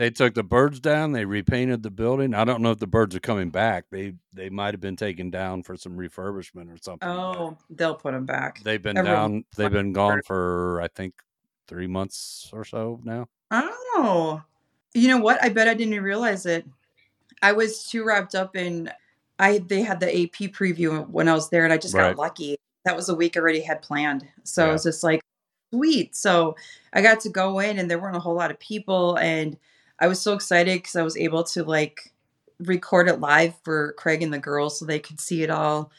[0.00, 1.12] They took the birds down.
[1.12, 2.32] They repainted the building.
[2.32, 3.84] I don't know if the birds are coming back.
[3.90, 7.06] They they might have been taken down for some refurbishment or something.
[7.06, 8.62] oh, they'll put them back.
[8.64, 9.44] they've been everyone down.
[9.58, 10.24] They've been gone bird.
[10.26, 11.12] for I think
[11.68, 13.28] three months or so now.
[13.50, 14.40] Oh,
[14.94, 15.38] you know what?
[15.44, 16.64] I bet I didn't realize it.
[17.42, 18.90] I was too wrapped up in.
[19.38, 22.16] I they had the AP preview when I was there, and I just Right.
[22.16, 22.56] got lucky.
[22.86, 24.70] That was a week I already had planned, so Yeah.
[24.70, 25.20] it was just like
[25.74, 26.16] sweet.
[26.16, 26.56] So
[26.94, 29.58] I got to go in, and there weren't a whole lot of people, and
[30.00, 32.12] I was so excited because I was able to like
[32.58, 35.90] record it live for Craig and the girls so they could see it all.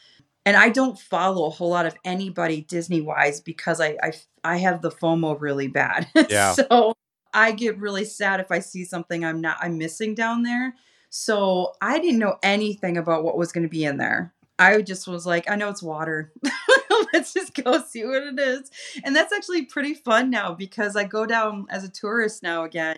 [0.44, 4.12] And I don't follow a whole lot of anybody Disney wise because I, I
[4.44, 6.08] I have the FOMO really bad.
[6.28, 6.52] Yeah.
[6.52, 6.94] so
[7.32, 10.74] I get really sad if I see something I'm not I'm missing down there.
[11.10, 14.32] So I didn't know anything about what was going to be in there.
[14.58, 16.32] I just was like, I know it's water.
[17.12, 18.70] Let's just go see what it is.
[19.04, 22.96] And that's actually pretty fun now because I go down as a tourist now again.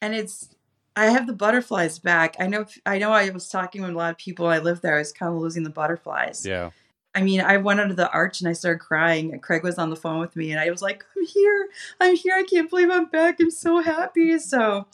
[0.00, 0.48] And it's
[0.96, 2.36] I have the butterflies back.
[2.40, 4.96] I know I know I was talking with a lot of people I lived there.
[4.96, 6.44] I was kind of losing the butterflies.
[6.44, 6.70] Yeah.
[7.14, 9.32] I mean, I went under the arch and I started crying.
[9.32, 11.68] And Craig was on the phone with me, and I was like, "I'm here!
[12.00, 12.34] I'm here!
[12.36, 13.40] I can't believe I'm back!
[13.40, 14.86] I'm so happy!" So,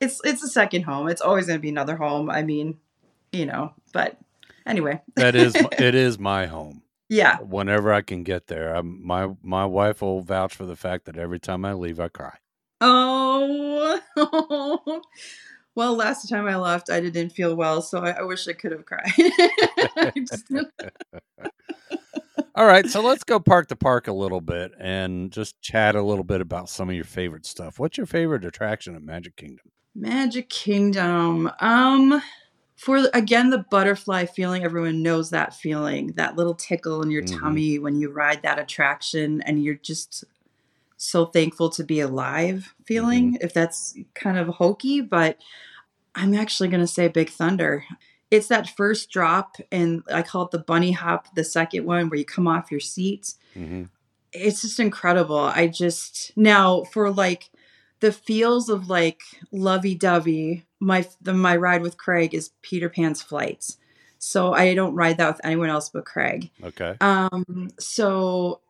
[0.00, 1.08] it's it's a second home.
[1.08, 2.30] It's always going to be another home.
[2.30, 2.78] I mean,
[3.32, 3.72] you know.
[3.92, 4.18] But
[4.66, 6.82] anyway, that is it is my home.
[7.08, 7.38] yeah.
[7.38, 11.16] Whenever I can get there, I'm, my my wife will vouch for the fact that
[11.16, 12.38] every time I leave, I cry.
[12.80, 14.00] Oh,
[15.74, 18.72] well, last time I left, I didn't feel well, so I, I wish I could
[18.72, 19.12] have cried.
[20.16, 20.50] Just-
[22.56, 26.02] All right, so let's go park to park a little bit and just chat a
[26.02, 27.78] little bit about some of your favorite stuff.
[27.78, 29.70] What's your favorite attraction at Magic Kingdom?
[29.94, 31.50] Magic Kingdom.
[31.60, 32.20] Um
[32.76, 37.38] for again the butterfly feeling, everyone knows that feeling, that little tickle in your Mhm.
[37.40, 40.24] tummy when you ride that attraction and you're just
[41.02, 45.38] so thankful to be alive feeling, if that's kind of hokey, but
[46.14, 47.84] I'm actually going to say Big Thunder.
[48.30, 52.18] it's that first drop, and I call it the bunny hop, the second one where
[52.18, 53.34] you come off your seat.
[53.54, 53.84] hmm
[54.32, 55.38] It's just incredible.
[55.38, 57.50] I just now for like
[58.00, 60.64] the feels of like lovey dovey.
[60.80, 63.76] My the, my ride with Craig is Peter Pan's flight,
[64.18, 66.50] so I don't ride that with anyone else but Craig.
[66.62, 66.96] Okay.
[67.00, 68.60] Um, so,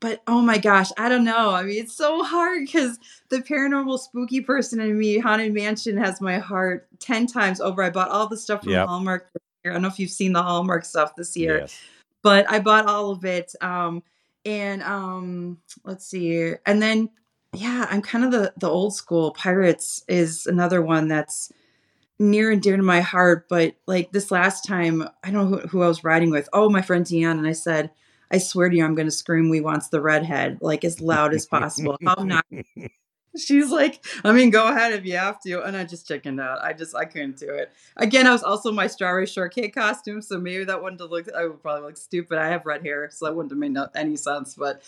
[0.00, 1.50] but oh my gosh, I don't know.
[1.50, 2.98] I mean, it's so hard because
[3.30, 7.82] the paranormal spooky person in me, Haunted Mansion, has my heart 10 times over.
[7.82, 8.86] I bought all the stuff from Yep.
[8.86, 9.30] Hallmark.
[9.64, 11.80] I don't know if you've seen the Hallmark stuff this year, Yes.
[12.22, 13.54] but I bought all of it.
[13.62, 14.02] Um,
[14.44, 16.52] and um, let's see.
[16.66, 17.08] And then,
[17.54, 19.30] yeah, I'm kind of the, the old school.
[19.32, 21.50] Pirates is another one that's
[22.18, 23.48] near and dear to my heart.
[23.48, 26.46] But like this last time, I don't know who, who I was riding with.
[26.52, 27.38] Oh, my friend Deanne.
[27.38, 27.90] And I said,
[28.30, 31.34] I swear to you, I'm going to scream, We Wants the Redhead, like as loud
[31.34, 31.96] as possible.
[32.04, 32.46] How not?
[33.36, 35.62] She's like, I mean, go ahead if you have to.
[35.62, 36.62] And I just chickened out.
[36.62, 37.72] I just, I couldn't do it.
[37.96, 40.22] Again, I was also my strawberry shortcake costume.
[40.22, 42.38] So maybe that wouldn't have looked, I would probably look stupid.
[42.38, 43.08] I have red hair.
[43.10, 44.54] So that wouldn't have made no, any sense.
[44.54, 44.82] But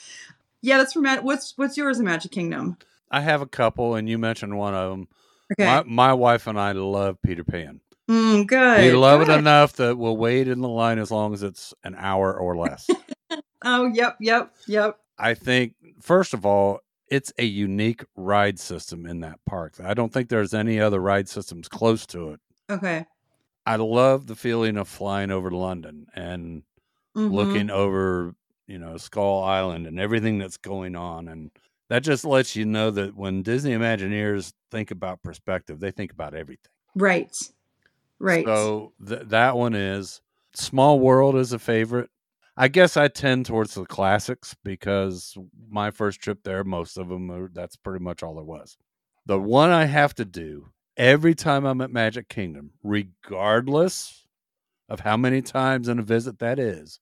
[0.63, 1.25] yeah, that's for Matt.
[1.25, 2.77] What's, what's yours in Magic Kingdom?
[3.11, 5.09] I have a couple, and you mentioned one of them.
[5.53, 5.65] Okay.
[5.65, 7.81] My, my wife and I love Peter Pan.
[8.09, 8.81] mm, good.
[8.81, 9.31] we love good.
[9.31, 12.57] it enough that we'll wait in the line as long as it's an hour or
[12.57, 12.89] less.
[13.65, 14.99] Oh, yep, yep, yep.
[15.19, 19.75] I think, first of all, it's a unique ride system in that park.
[19.83, 22.41] I don't think there's any other ride systems close to it.
[22.69, 23.07] Okay.
[23.65, 26.63] I love the feeling of flying over London and
[27.17, 27.33] Mhm.
[27.33, 28.35] looking over,
[28.67, 31.29] you know, Skull Island and everything that's going on.
[31.29, 31.51] And
[31.89, 36.35] that just lets you know that when Disney Imagineers think about perspective, they think about
[36.35, 36.71] everything.
[36.95, 37.31] Right.
[38.19, 38.45] Right.
[38.45, 40.21] So th- that one is
[40.55, 42.11] Small World is a favorite.
[42.57, 45.37] I guess I tend towards the classics because
[45.69, 48.77] my first trip there, most of them are that's pretty much all there was.
[49.27, 54.27] The one I have to do every time I'm at Magic Kingdom, regardless
[54.89, 57.01] of how many times in a visit that is,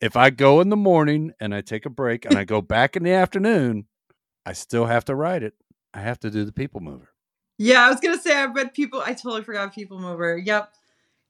[0.00, 2.96] if I go in the morning and I take a break and I go back
[2.96, 3.86] in the afternoon,
[4.46, 5.54] I still have to ride it.
[5.92, 7.10] I have to do the People Mover.
[7.58, 9.00] Yeah, I was gonna say I bet people.
[9.00, 10.36] I totally forgot People Mover.
[10.38, 10.72] Yep,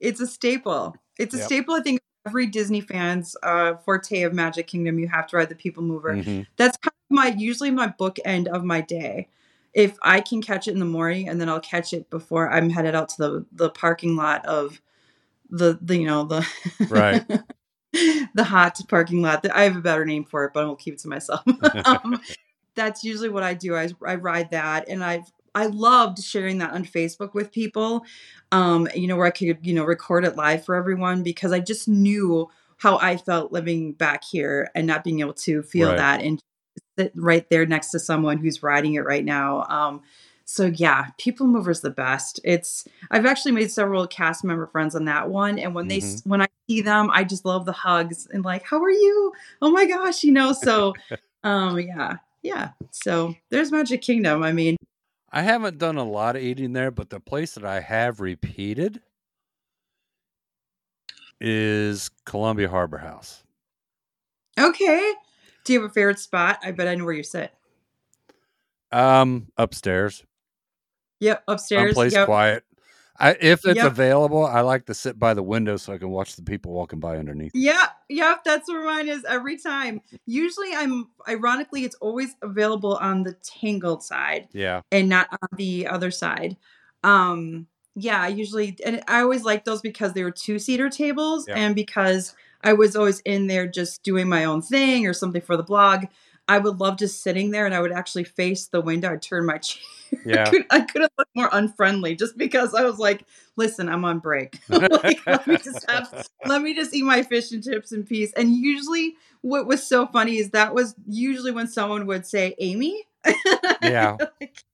[0.01, 0.95] it's a staple.
[1.19, 1.47] It's a Yep.
[1.47, 1.75] staple.
[1.75, 4.99] I think every Disney fans uh, forte of Magic Kingdom.
[4.99, 6.17] You have to ride the People Mover.
[6.17, 6.47] Mhm.
[6.57, 9.29] That's kind of my usually my bookend of my day.
[9.73, 12.71] If I can catch it in the morning, and then I'll catch it before I'm
[12.71, 14.81] headed out to the the parking lot of
[15.51, 16.47] the the you know the
[16.89, 17.25] Right.
[18.35, 19.49] the hot parking lot.
[19.51, 21.43] I have a better name for it, but I won't keep it to myself.
[21.85, 22.21] um,
[22.75, 23.77] that's usually what I do.
[23.77, 28.05] I, I ride that, and I've I loved sharing that on Facebook with people.
[28.53, 31.61] Um, you know, where I could you know record it live for everyone because I
[31.61, 35.97] just knew how I felt living back here and not being able to feel Right.
[35.97, 36.41] that and
[36.99, 39.65] sit right there next to someone who's riding it right now.
[39.69, 40.03] Um,
[40.45, 42.39] so yeah, People Mover's the best.
[42.45, 46.27] It's I've actually made several cast member friends on that one, and when they Mhm.
[46.27, 49.33] when I see them, I just love the hugs and like, how are you?
[49.63, 50.53] Oh my gosh, you know.
[50.53, 50.95] So,
[51.45, 52.71] um, yeah, yeah.
[52.91, 54.43] So there's Magic Kingdom.
[54.43, 54.77] I mean,
[55.35, 59.03] I haven't done a lot of eating there, but the place that I have repeated
[61.41, 63.43] is Columbia Harbor House.
[64.59, 65.13] okay.
[65.65, 66.61] Do you have a favorite spot?
[66.63, 67.53] I bet I know where you sit.
[68.93, 70.25] Um, upstairs,
[71.19, 71.89] Yep, upstairs.
[71.89, 72.27] someplace Yep.
[72.27, 72.65] quiet.
[73.19, 73.87] I, if it's Yep.
[73.87, 76.99] available, I like to sit by the window so I can watch the people walking
[77.01, 77.53] by underneath.
[77.55, 80.01] Yeah, yeah, that's where mine is every time.
[80.27, 84.49] Usually, I'm ironically, it's always available on the Tangled side.
[84.53, 86.57] Yeah, and not on the other side.
[87.05, 91.59] Um, yeah, usually and I always liked those because they were two seater tables Yeah.
[91.59, 95.57] and because I was always in there just doing my own thing or something for
[95.57, 96.07] the blog.
[96.49, 99.13] I would love just sitting there and I would actually face the window.
[99.13, 99.83] I'd turn my chair.
[100.25, 100.45] Yeah.
[100.47, 103.25] I, could, I couldn't look more unfriendly just because I was like,
[103.57, 104.59] listen, I'm on break.
[104.69, 108.33] like, let me just have, let me just eat my fish and chips in peace.
[108.37, 113.05] And usually what was so funny is that was usually when someone would say, Amy.
[113.83, 114.17] Yeah.
[114.41, 114.65] Like,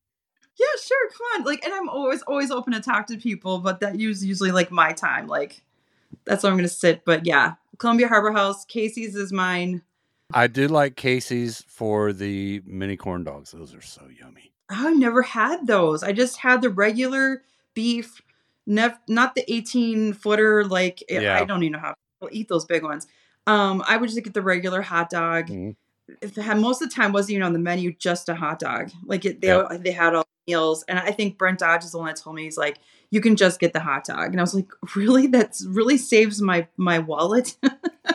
[0.61, 1.45] yeah, sure, come on.
[1.47, 4.71] Like, and I'm always always open to talk to people, but that is usually like
[4.71, 5.27] my time.
[5.27, 5.63] Like,
[6.27, 7.05] that's where I'm gonna sit.
[7.07, 9.83] But yeah, Columbia Harbor House, Casey's is mine.
[10.33, 13.53] I do like Casey's for the mini corn dogs.
[13.53, 14.53] Those are so yummy.
[14.69, 16.03] I've never had those.
[16.03, 17.43] I just had the regular
[17.75, 18.21] beef,
[18.67, 20.65] nef- not the 18 footer.
[20.65, 21.37] Like, Yeah.
[21.41, 23.07] I don't even know how people eat those big ones.
[23.47, 25.47] Um, I would just get the regular hot dog.
[25.49, 25.75] Mhm.
[26.21, 28.91] If had, most of the time wasn't even on the menu, just a hot dog.
[29.05, 29.83] Like it, they Yep.
[29.85, 32.35] they had all the meals, and I think Brent Dodge is the one that told
[32.37, 32.79] me he's like,
[33.11, 35.29] you can just get the hot dog, and I was like, really?
[35.29, 37.57] That's really saves my my wallet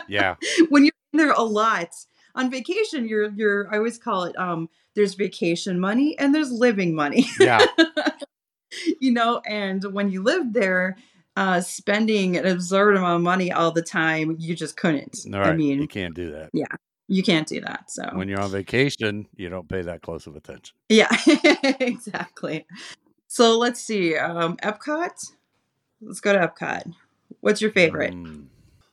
[0.08, 0.36] Yeah,
[0.68, 1.94] when you're there a lot
[2.34, 3.08] on vacation.
[3.08, 4.68] You're you're I always call it um.
[4.94, 7.26] There's vacation money and there's living money.
[7.40, 7.66] yeah,
[8.98, 10.96] you know, and when you live there,
[11.36, 14.36] uh, spending an absurd amount of money all the time.
[14.38, 15.18] You just couldn't.
[15.26, 16.48] All right, I mean, you can't do that.
[16.54, 16.64] Yeah,
[17.08, 17.90] you can't do that.
[17.90, 20.74] So When you're on vacation, you don't pay that close of attention.
[20.88, 21.08] yeah,
[21.80, 22.66] exactly.
[23.28, 24.16] So let's see.
[24.16, 25.32] Um, Epcot.
[26.00, 26.90] Let's go to Epcot.
[27.40, 28.14] What's your favorite?
[28.14, 28.46] Mm.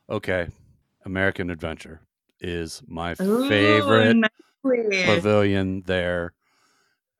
[0.10, 0.48] Okay,
[1.06, 2.02] American Adventure
[2.44, 4.24] is my Ooh, favorite
[4.64, 6.34] pavilion there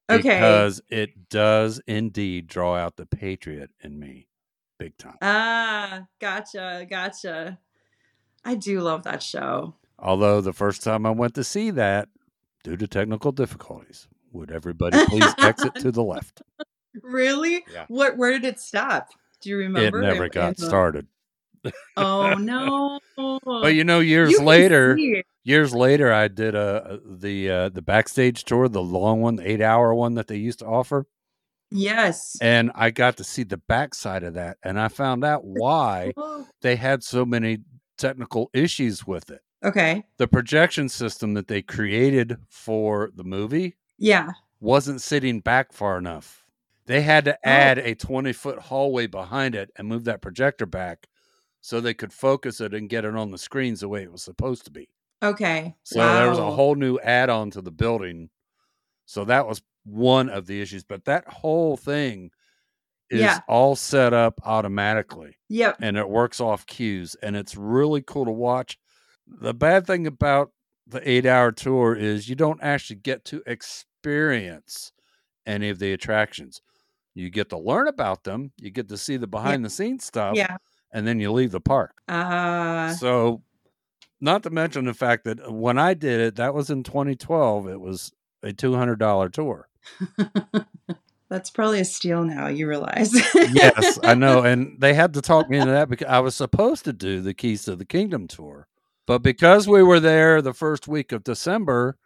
[0.10, 0.22] Okay.
[0.22, 4.28] because it does indeed draw out the patriot in me
[4.78, 5.16] big time.
[5.22, 7.58] Ah, gotcha, gotcha.
[8.44, 9.76] I do love that show.
[9.98, 12.10] Although the first time I went to see that,
[12.64, 16.42] due to technical difficulties, would everybody please exit to the left?
[17.02, 17.66] Really?
[17.74, 17.86] Yeah.
[17.88, 18.18] What?
[18.18, 19.10] Where did it stop?
[19.42, 19.98] Do you remember?
[20.04, 21.08] It never In- got the- started.
[21.98, 23.00] Oh no!
[23.46, 24.98] But you know, years You later,
[25.44, 29.62] years later, I did uh, the uh, the backstage tour, the long one, the eight
[29.62, 31.06] hour one that they used to offer,
[31.72, 32.38] Yes.
[32.42, 36.48] and I got to see the backside of that, and I found out why Oh,
[36.62, 37.60] they had so many
[37.98, 39.42] technical issues with it.
[39.64, 40.04] Okay.
[40.18, 44.32] The projection system that they created for the movie Yeah.
[44.60, 46.44] wasn't sitting back far enough.
[46.86, 47.40] They had to Oh.
[47.50, 51.08] add a 20 foot hallway behind it and move that projector back
[51.66, 54.22] so they could focus it and get it on the screens the way it was
[54.22, 54.90] supposed to be.
[55.24, 55.74] Okay.
[55.84, 58.30] So there was a whole new add on to the building.
[59.06, 60.84] So that was one of the issues.
[60.84, 62.32] But that whole thing
[63.10, 63.40] is Yeah.
[63.48, 65.78] all set up automatically Yep.
[65.82, 68.78] and it works off cues and it's really cool to watch.
[69.26, 70.52] The bad thing about
[70.86, 74.92] the eight hour tour is you don't actually get to experience
[75.46, 76.62] any of the attractions.
[77.14, 80.36] You get to learn about them, you get to see the behind the scenes stuff,
[80.36, 80.58] Yeah.
[80.94, 81.96] And then you leave the park.
[82.08, 82.94] Uh.
[82.94, 83.42] So,
[84.22, 87.82] not to mention the fact that when I did it, that was in 2012, it
[87.82, 89.68] was a $200 tour.
[91.30, 92.48] That's probably a steal now.
[92.48, 93.14] You realize?
[93.34, 94.44] yes, I know.
[94.46, 97.34] And they had to talk me into that because I was supposed to do the
[97.34, 98.68] Keys to the Kingdom tour.
[99.08, 101.98] But because we were there the first week of December,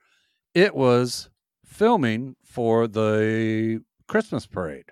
[0.55, 1.29] it was
[1.65, 4.91] filming for the Christmas parade.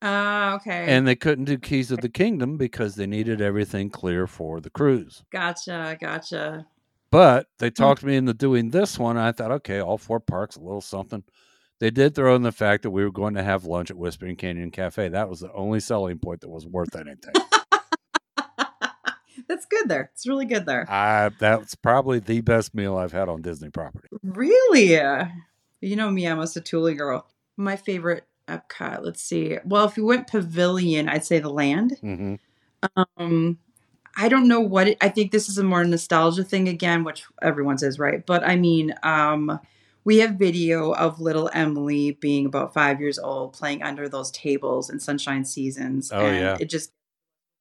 [0.00, 0.54] Ah.
[0.56, 0.86] okay.
[0.88, 4.70] And they couldn't do Keys of the Kingdom because they needed everything clear for the
[4.70, 5.24] cruise.
[5.30, 5.96] gotcha.
[6.00, 6.66] Gotcha.
[7.10, 9.16] But they talked me into doing this one.
[9.16, 11.24] I thought, okay, all four parks, a little something.
[11.80, 14.36] They did throw in the fact that we were going to have lunch at Whispering
[14.36, 15.08] Canyon Cafe.
[15.08, 17.32] That was the only selling point that was worth anything.
[19.48, 20.10] That's good there.
[20.12, 20.84] It's really good there.
[20.90, 24.08] I that's probably the best meal I've had on Disney property.
[24.22, 24.92] Really?
[25.80, 27.26] You know me, I'm a Satu'li girl.
[27.56, 29.04] My favorite Epcot.
[29.04, 29.58] Let's see.
[29.64, 31.98] Well, if we went pavilion, I'd say the land.
[32.00, 32.34] hmm
[33.16, 33.58] Um,
[34.16, 37.24] I don't know what it, I think this is a more nostalgia thing again, which
[37.40, 38.24] everyone says, right?
[38.24, 39.60] But I mean, um,
[40.04, 44.90] we have video of little Emily being about five years old playing under those tables
[44.90, 46.10] in Sunshine Seasons.
[46.12, 46.56] Oh, and yeah.
[46.58, 46.90] It just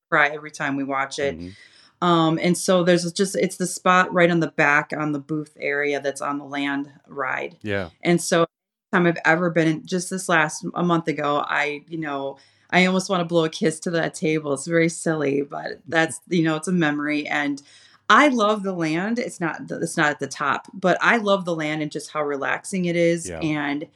[0.09, 1.37] cry every time we watch it.
[1.37, 1.55] Mhm.
[2.01, 5.57] Um, and so there's just it's the spot right on the back on the booth
[5.59, 7.57] area that's on the land ride.
[7.63, 7.89] Yeah.
[8.01, 8.45] And so
[8.91, 12.37] time I've ever been in just this last a month ago, I, you know,
[12.69, 14.53] I almost want to blow a kiss to that table.
[14.53, 17.61] It's very silly, but that's you know, it's a memory and
[18.09, 19.19] I love the land.
[19.19, 22.23] It's not it's not at the top, but I love the land and just how
[22.23, 23.27] relaxing it is.
[23.27, 23.39] Yeah.
[23.39, 23.87] And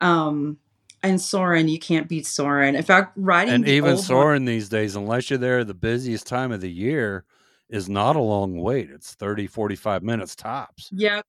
[0.00, 0.58] um
[1.02, 2.74] and Soarin', you can't beat Soarin'.
[2.74, 6.50] In fact, riding And even old one- these days, unless you're there the busiest time
[6.50, 7.24] of the year,
[7.68, 8.90] is not a long wait.
[8.90, 10.88] It's 30, 45 minutes tops.
[10.92, 11.20] Yeah,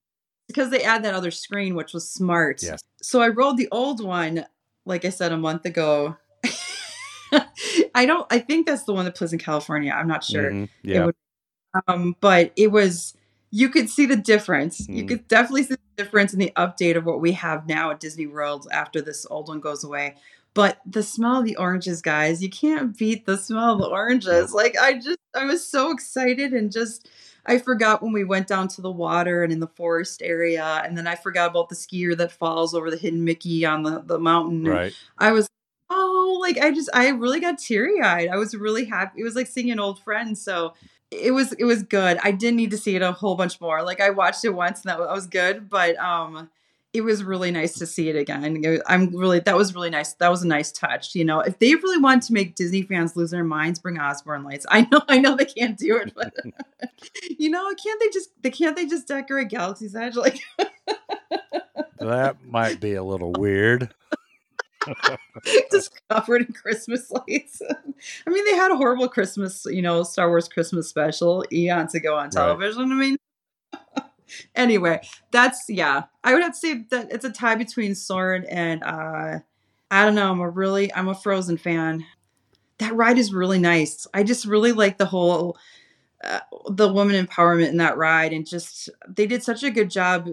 [0.48, 2.62] because they add that other screen, which was smart.
[2.64, 2.82] Yes.
[3.02, 4.46] So I rolled the old one,
[4.86, 6.16] like I said a month ago.
[7.96, 8.26] I don't.
[8.32, 9.92] I think that's the one that plays in California.
[9.92, 10.52] I'm not sure.
[10.52, 10.64] Mhm.
[10.64, 11.06] It Yeah.
[11.06, 11.16] would-
[11.88, 13.14] um, but it was.
[13.52, 14.88] You could see the difference.
[14.90, 15.08] You Mm.
[15.08, 18.28] could definitely see the difference in the update of what we have now at Disney
[18.28, 20.16] World after this old one goes away.
[20.54, 24.54] But the smell of the oranges, guys, you can't beat the smell of the oranges.
[24.54, 27.08] Like I just, I was so excited and just,
[27.46, 30.98] I forgot when we went down to the water and in the forest area, and
[30.98, 34.20] then I forgot about the skier that falls over the hidden Mickey on the the
[34.20, 34.64] mountain.
[34.64, 34.94] Right.
[35.18, 35.48] I was,
[35.90, 38.30] oh, like I just, I really got teary eyed.
[38.30, 39.22] I was really happy.
[39.22, 40.38] It was like seeing an old friend.
[40.38, 40.74] So
[41.12, 42.18] it was, it was good.
[42.24, 43.84] I did need to see it a whole bunch more.
[43.84, 46.50] Like I watched it once and that was, that was good, but um,
[46.96, 48.64] it was really nice to see it again.
[48.64, 50.14] It- I'm really, that was really nice.
[50.14, 51.14] That was a nice touch.
[51.14, 54.44] You know, if they really want to make Disney fans lose their minds, bring Osborne
[54.44, 54.66] lights.
[54.72, 56.34] I know, I know they can't do it, but
[57.38, 60.39] you know, can't they just, they can't they just decorate Galaxy's Edge like?
[62.00, 63.93] that might be a little weird.
[65.72, 67.62] just covered in Christmas lights.
[68.26, 72.16] I mean, they had a horrible Christmas, you know, Star Wars Christmas special eons ago
[72.16, 72.32] on Right.
[72.32, 72.91] television.
[72.91, 73.18] I mean,
[74.55, 75.01] anyway,
[75.32, 76.03] that's yeah.
[76.23, 79.39] I would have to say that it's a tie between Soarin' and uh,
[79.91, 80.32] I don't know.
[80.32, 82.05] I'm a really I'm a Frozen fan.
[82.80, 84.05] that ride is really nice.
[84.13, 85.57] I just really like the whole
[86.23, 90.28] uh, the woman empowerment in that ride, and just they did such a good job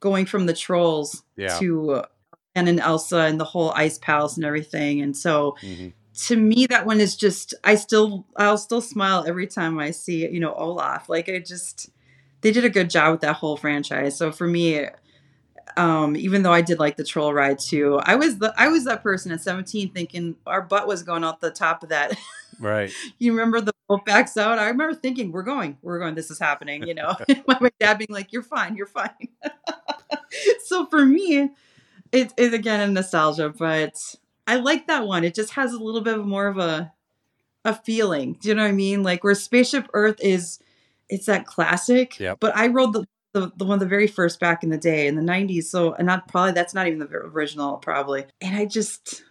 [0.00, 1.58] going from the trolls Yeah.
[1.58, 2.06] to uh,
[2.54, 5.00] Anna and Elsa and the whole ice palace and everything.
[5.00, 5.92] And so Mhm.
[6.26, 10.28] to me, that one is just I still I'll still smile every time I see
[10.28, 11.08] you know Olaf.
[11.08, 11.90] Like I just
[12.44, 14.18] they did a good job with that whole franchise.
[14.18, 14.86] So for me,
[15.78, 18.84] um, even though I did like the troll ride too, I was the I was
[18.84, 22.16] that person at 17 thinking our butt was going out the top of that.
[22.60, 22.92] Right.
[23.18, 24.60] you remember the boat backs out?
[24.60, 27.16] I remember thinking, we're going, we're going, this is happening, you know.
[27.48, 29.10] my, my dad being like, You're fine, you're fine.
[30.64, 31.50] so for me,
[32.12, 33.96] it is again a nostalgia, but
[34.46, 35.24] I like that one.
[35.24, 36.92] It just has a little bit more of a
[37.64, 38.34] a feeling.
[38.34, 39.02] Do you know what I mean?
[39.02, 40.60] Like where Spaceship Earth is
[41.08, 42.18] it's that classic.
[42.18, 42.38] Yep.
[42.40, 45.16] But I rode the the, the one the very first back in the day in
[45.16, 49.24] the 90s so and not probably that's not even the original probably and i just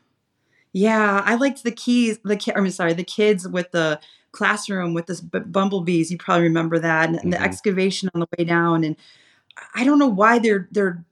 [0.73, 3.97] yeah i liked the keys the ki- i'm sorry the kids with the
[4.33, 7.45] classroom with this b- bumblebees you probably remember that and, and the mm-hmm.
[7.45, 8.97] excavation on the way down and
[9.73, 11.03] i don't know why they're they're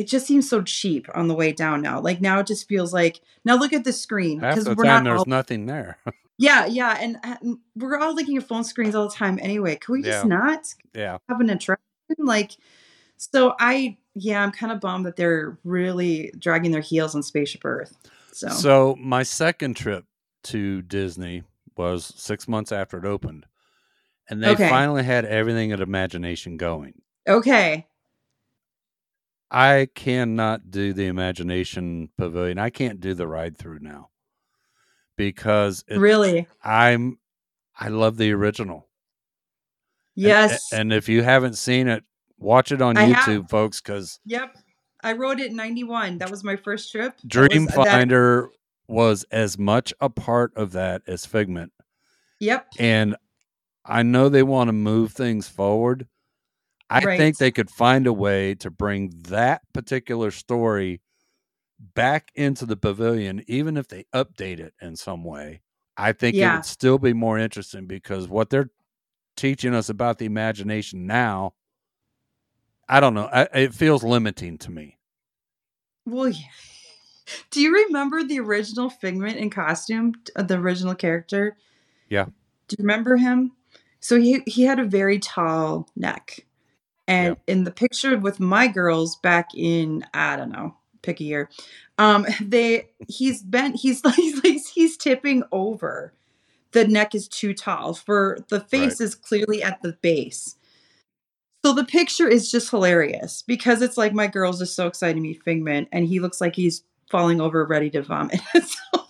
[0.00, 2.92] it just seems so cheap on the way down now like now it just feels
[2.92, 5.98] like now look at the screen because the we're time not there's all, nothing there.
[6.38, 9.76] yeah yeah and, uh, and we're all looking at phone screens all the time anyway
[9.76, 10.28] can we just Yeah.
[10.28, 11.18] not yeah.
[11.28, 11.84] have an attraction.
[12.18, 12.52] Like,
[13.16, 17.64] so I, yeah, I'm kind of bummed that they're really dragging their heels on Spaceship
[17.64, 17.94] Earth.
[18.32, 20.06] So, So my second trip
[20.44, 21.44] to Disney
[21.76, 23.46] was six months after it opened,
[24.28, 24.68] and they Okay.
[24.68, 26.94] finally had everything at Imagination going.
[27.28, 27.86] okay.
[29.50, 32.58] I cannot do the Imagination Pavilion.
[32.58, 34.10] I can't do the ride through now
[35.16, 36.46] because really?
[36.62, 37.18] I'm
[37.78, 38.88] I love the original.
[40.14, 40.72] Yes.
[40.72, 42.04] and, if you haven't seen it,
[42.38, 43.24] watch it on I have.
[43.24, 44.54] YouTube, folks, because yep.
[45.02, 46.18] I rode it in 91.
[46.18, 47.14] That was my first trip.
[47.24, 48.48] That was- that- Dreamfinder
[48.86, 51.72] was as much a part of that as Figment.
[52.40, 52.66] Yep.
[52.78, 53.16] and
[53.84, 56.06] I know they want to move things forward.
[56.90, 57.18] I Right.
[57.18, 61.00] think they could find a way to bring that particular story
[61.78, 65.62] back into the pavilion, even if they update it in some way.
[65.96, 68.70] I think it would still be more interesting because what they're
[69.36, 71.54] teaching us about the imagination now,
[72.88, 73.28] I don't know.
[73.32, 74.98] I, it feels limiting to me.
[76.06, 76.46] Well, yeah.
[77.50, 80.14] do you remember the original Figment in costume?
[80.36, 81.56] uh, The original character?
[82.08, 82.26] Yeah.
[82.68, 83.52] Do you remember him?
[84.00, 86.46] So he he had a very tall neck,
[87.10, 91.50] and in the picture with my girls back in I don't know, pick a year,
[91.98, 93.76] um, they he's bent.
[93.80, 96.12] He's like he's, tipping over.
[96.72, 99.06] The neck is too tall for the face Right.
[99.06, 100.54] is clearly at the base.
[101.64, 105.20] So the picture is just hilarious because it's like my girls are so excited to
[105.20, 108.40] meet Figment, and he looks like he's falling over, ready to vomit.
[108.54, 108.60] so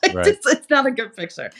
[0.02, 0.24] it's, Right.
[0.24, 1.50] just- it's not a good picture.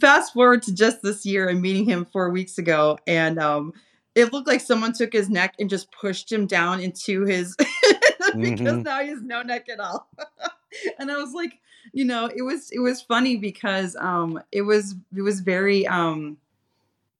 [0.00, 3.72] Fast forward to just this year, I'm meeting him four weeks ago, and um,
[4.18, 7.54] it looked like someone took his neck and just pushed him down into his
[8.36, 8.84] because Mhm.
[8.84, 10.08] now he has no neck at all.
[10.98, 11.58] and I was like,
[11.92, 16.36] you know, it was it was funny because um, it was it was very um,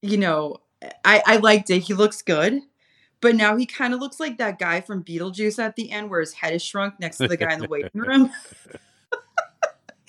[0.02, 0.56] you know,
[1.04, 1.80] I I liked it.
[1.80, 2.60] He looks good.
[3.20, 6.20] But now he kind of looks like that guy from Beetlejuice at the end where
[6.20, 8.30] his head is shrunk next to the guy in the waiting room.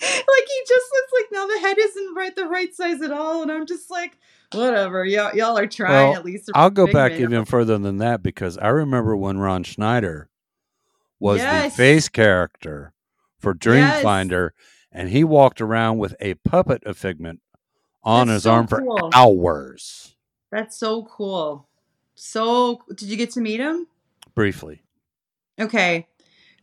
[0.00, 3.42] like he just looks like now the head isn't right the right size at all.
[3.42, 4.16] And I'm just like,
[4.52, 5.04] whatever.
[5.04, 6.50] Y'all, y'all are trying Well, at least.
[6.54, 7.20] I'll go back up.
[7.20, 10.28] even further than that because I remember when Ron Schneider
[11.18, 11.72] was Yes.
[11.72, 12.92] the face character
[13.38, 14.02] for Yes.
[14.04, 14.50] Dreamfinder,
[14.92, 17.40] and he walked around with a puppet of Figment
[18.02, 19.10] on That's his so arm for cool.
[19.14, 20.16] hours.
[20.50, 21.68] That's so cool.
[22.14, 23.86] So did you get to meet him?
[24.34, 24.82] Briefly,
[25.60, 26.06] Okay.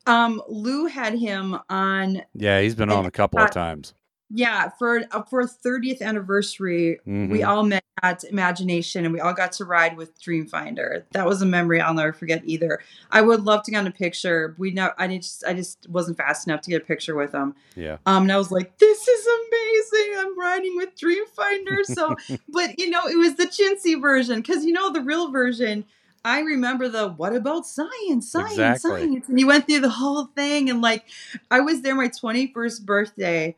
[0.07, 3.93] Um, Lou had him on yeah, he's been on a couple of times.
[4.29, 7.47] Yeah, for uh, for 30th anniversary, we Mhm.
[7.47, 11.03] all met at Imagination and we all got to ride with Dreamfinder.
[11.13, 12.79] That was a memory I'll never forget either.
[13.11, 14.53] I would love to get a picture.
[14.57, 17.31] We know I didn't just I just wasn't fast enough to get a picture with
[17.31, 20.13] them Yeah, Um, and I was like, this is amazing.
[20.19, 21.85] I'm riding with Dreamfinder.
[21.85, 22.15] So,
[22.49, 25.85] but you know, it was the chintzy version because you know, the real version,
[26.25, 28.91] I remember the what about science, science, Exactly.
[29.07, 29.29] science.
[29.29, 30.69] And you went through the whole thing.
[30.69, 31.05] And like,
[31.49, 33.55] I was there my 21st birthday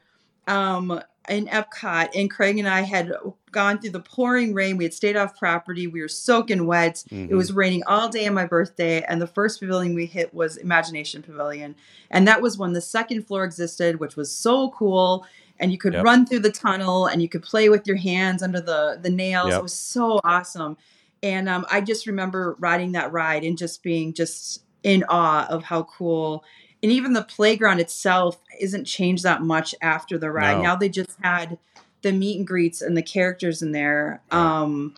[0.50, 3.14] um, in Epcot, and Craig and I had
[3.52, 4.78] gone through the pouring rain.
[4.78, 5.86] We had stayed off property.
[5.86, 7.04] We were soaking wet.
[7.12, 7.36] It Mhm.
[7.38, 11.22] was raining all day on my birthday, and the first pavilion we hit was Imagination
[11.22, 11.76] Pavilion.
[12.10, 15.26] And that was when the second floor existed, which was so cool.
[15.60, 16.04] And you could Yep.
[16.06, 19.50] run through the tunnel and you could play with your hands under the, the nails.
[19.50, 19.60] Yep.
[19.60, 20.78] It was so awesome.
[21.22, 25.64] And um, I just remember riding that ride and just being just in awe of
[25.66, 26.44] how cool
[26.82, 30.58] and even the playground itself isn't changed that much after the ride.
[30.58, 30.64] No.
[30.64, 31.58] Now they just had
[32.02, 34.22] the meet and greets and the characters in there.
[34.32, 34.40] Right.
[34.40, 34.96] Um,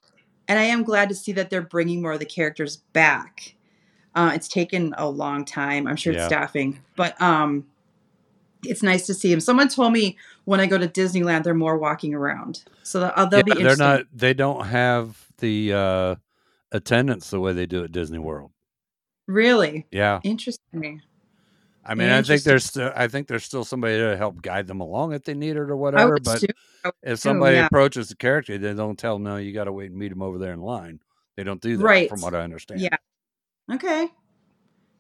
[0.48, 3.56] and I am glad to see that they're bringing more of the characters back.
[4.14, 5.88] Uh, it's taken a long time.
[5.88, 6.20] I'm sure Yeah.
[6.20, 7.66] it's staffing, but um,
[8.66, 9.40] it's nice to see them.
[9.40, 13.26] Someone told me when I go to Disneyland, they're more walking around, so that, uh,
[13.26, 13.64] they'll Yeah, be.
[13.64, 14.02] they're not.
[14.14, 16.16] They don't have the uh,
[16.72, 18.52] attendance the way they do at Disney World.
[19.28, 21.02] really Yeah, interesting.
[21.92, 22.64] I mean, I think there's.
[22.66, 25.58] Still, I think there's still somebody to help guide them along if they need it
[25.58, 26.18] or whatever.
[26.24, 26.42] But
[27.04, 27.66] if somebody yeah.
[27.66, 30.22] approaches the character, they don't tell them, no, you got to wait and meet them
[30.22, 31.02] over there in line.
[31.36, 32.10] They don't do that, Right.
[32.10, 32.80] from what I understand.
[32.82, 32.96] Yeah.
[33.72, 34.08] Okay.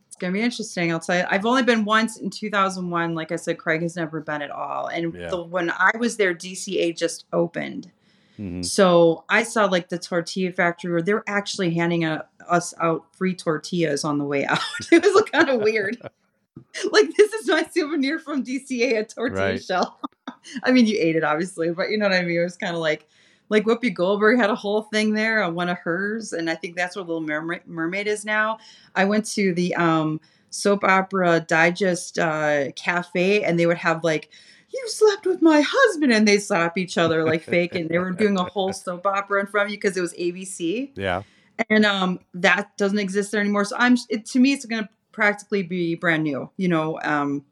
[0.07, 0.91] It's gonna be interesting.
[0.91, 1.25] I'll tell you.
[1.29, 3.15] I've only been once in 2001.
[3.15, 4.87] Like I said, Craig has never been at all.
[4.87, 5.29] And Yeah.
[5.29, 7.89] the, when I was there, DCA just opened,
[8.37, 8.65] Mhm.
[8.65, 13.33] so I saw like the tortilla factory where they're actually handing a, us out free
[13.33, 14.59] tortillas on the way out.
[14.91, 15.97] it was kind of weird.
[16.91, 19.63] like this is my souvenir from DCA, a tortilla Right.
[19.63, 19.99] shell.
[20.63, 22.39] I mean, you ate it obviously, but you know what I mean.
[22.39, 23.07] It was kind of like
[23.49, 26.75] like Whoopi Goldberg had a whole thing there on one of hers, and I think
[26.75, 28.59] that's where Little Mermaid, Mermaid is now.
[28.95, 30.21] I went to the um,
[30.51, 34.29] soap opera digest uh, cafe, and they would have like.
[34.73, 38.11] You slept with my husband, and they slap each other like fake, and they were
[38.11, 41.23] doing a whole soap opera in front of you because it was ABC Yeah.
[41.69, 44.89] and um that doesn't exist there anymore so i'm it, to me it's going to
[45.11, 47.43] practically be brand new you know um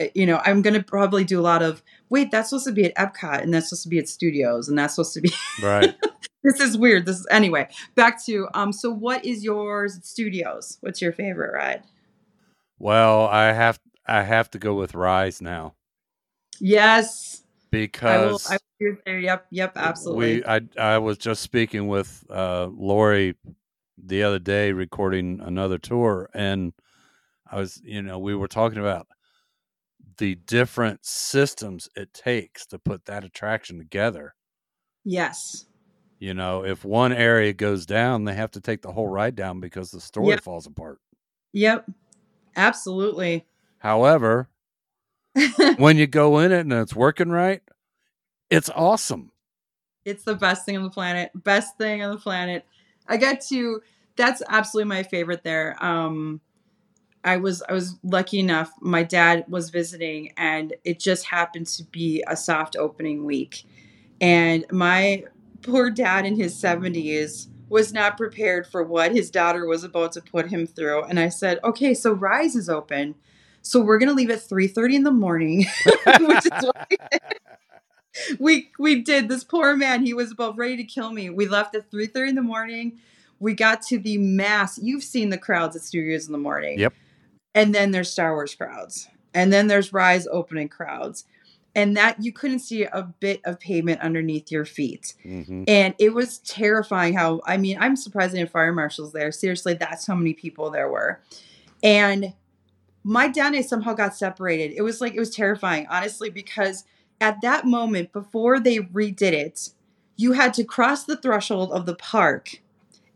[0.00, 2.72] uh, you know i'm going to probably do a lot of wait that's supposed to
[2.72, 5.32] be at epcot and that's supposed to be at studios and that's supposed to be
[5.62, 5.94] Right.
[6.42, 7.06] this is weird.
[7.06, 10.78] This is anyway back to um so what is yours studios?
[10.80, 11.82] What's your favorite ride?
[12.78, 13.78] Well, I have.
[14.06, 15.74] I have to go with Rise now.
[16.58, 17.42] Yes.
[17.72, 19.20] I will because i will there.
[19.20, 20.38] Yep yep absolutely.
[20.38, 23.36] We, I, I was just speaking with uh, Lori
[24.02, 26.72] the other day, recording another tour, and
[27.50, 29.06] I was, you know, we were talking about
[30.18, 34.34] the different systems it takes to put that attraction together.
[35.04, 35.66] yes
[36.18, 39.60] You know, if one area goes down, they have to take the whole ride down
[39.60, 40.42] because the story Yep.
[40.42, 40.98] falls apart.
[41.52, 41.86] yep
[42.56, 43.46] absolutely
[43.78, 44.48] However,
[45.76, 47.62] when you go in it and it's working right,
[48.50, 49.32] it's awesome.
[50.04, 51.30] It's the best thing on the planet.
[51.34, 52.64] Best thing on the planet.
[53.06, 53.82] I got to
[54.16, 55.76] that's absolutely my favorite there.
[55.80, 56.40] Um
[57.24, 61.84] I was I was lucky enough my dad was visiting and it just happened to
[61.84, 63.64] be a soft opening week.
[64.20, 65.24] And my
[65.62, 70.20] poor dad in his 70s was not prepared for what his daughter was about to
[70.20, 73.14] put him through and I said, "Okay, so Rise is open.
[73.62, 75.64] So we're going to leave at 3:30 in the morning."
[76.06, 76.88] Which is what
[78.38, 79.28] we we did.
[79.28, 81.30] This poor man he was about ready to kill me.
[81.30, 82.98] We left at 3.30 in the morning.
[83.40, 84.78] We got to the mass.
[84.78, 86.78] You've seen the crowds at studios in the morning.
[86.78, 86.92] Yep.
[87.54, 89.08] and then there's star wars crowds.
[89.34, 91.24] And then there's rise opening crowds.
[91.74, 95.14] And that you couldn't see a bit of pavement underneath your feet.
[95.22, 99.32] Hmm and it was terrifying how i mean i'm surprised had fire marshals there.
[99.32, 101.20] Seriously that's how many people there were.
[101.82, 102.34] And
[103.04, 104.74] my dad and i somehow got separated.
[104.76, 106.84] It was like it was terrifying honestly because
[107.22, 109.70] at that moment before they redid it
[110.16, 112.60] you had to cross the threshold of the park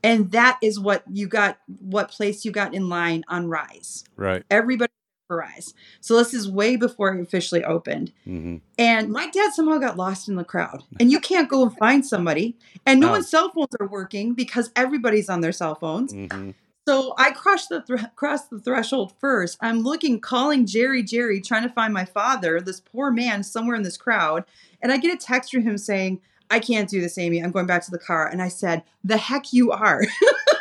[0.02, 4.44] and that is what you got what place you got in line on rise Right.
[4.50, 4.92] everybody
[5.28, 9.78] for rise so this is way before it officially opened hmm and my dad somehow
[9.78, 10.82] got lost in the crowd.
[11.00, 12.56] And you can't go and find somebody.
[12.84, 13.12] And no No.
[13.14, 16.12] one's cell phones are working because everybody's on their cell phones.
[16.12, 16.50] hmm
[16.86, 19.58] So I crossed the crossed the threshold first.
[19.60, 23.82] I'm looking, calling Jerry, Jerry, trying to find my father, this poor man somewhere in
[23.82, 24.44] this crowd.
[24.80, 27.42] And I get a text from him saying, I can't do this, Amy.
[27.42, 28.28] I'm going back to the car.
[28.28, 30.02] And I said, The heck you are.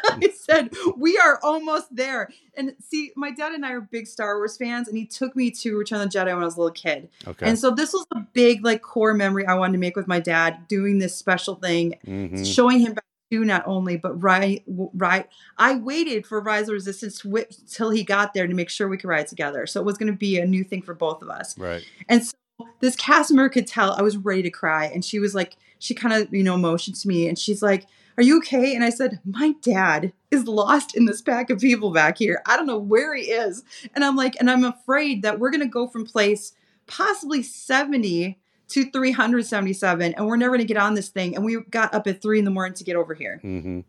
[0.05, 2.31] I said, We are almost there.
[2.55, 5.51] And see, my dad and I are big Star Wars fans, and he took me
[5.51, 7.09] to Return of the Jedi when I was a little kid.
[7.27, 7.47] Okay.
[7.47, 10.19] And so this was a big, like, core memory I wanted to make with my
[10.19, 15.27] dad, doing this special thing, hmm showing him back to not only, but right, right.
[15.57, 18.87] I waited for Rise of Resistance to wait till he got there to make sure
[18.87, 19.65] we could ride together.
[19.65, 21.57] So it was going to be a new thing for both of us.
[21.57, 21.83] Right.
[22.07, 22.33] And so
[22.79, 25.93] this cast member could tell I was ready to cry, and she was like, she
[25.93, 27.85] kind of, you know, motioned to me, and she's like,
[28.17, 31.91] "Are you okay?" And I said, "My dad is lost in this pack of people
[31.91, 32.41] back here.
[32.45, 33.63] I don't know where he is."
[33.93, 36.53] And I'm like, and I'm afraid that we're gonna go from place
[36.87, 41.35] possibly 70 to 377, and we're never gonna get on this thing.
[41.35, 43.39] And we got up at three in the morning to get over here.
[43.41, 43.81] hmm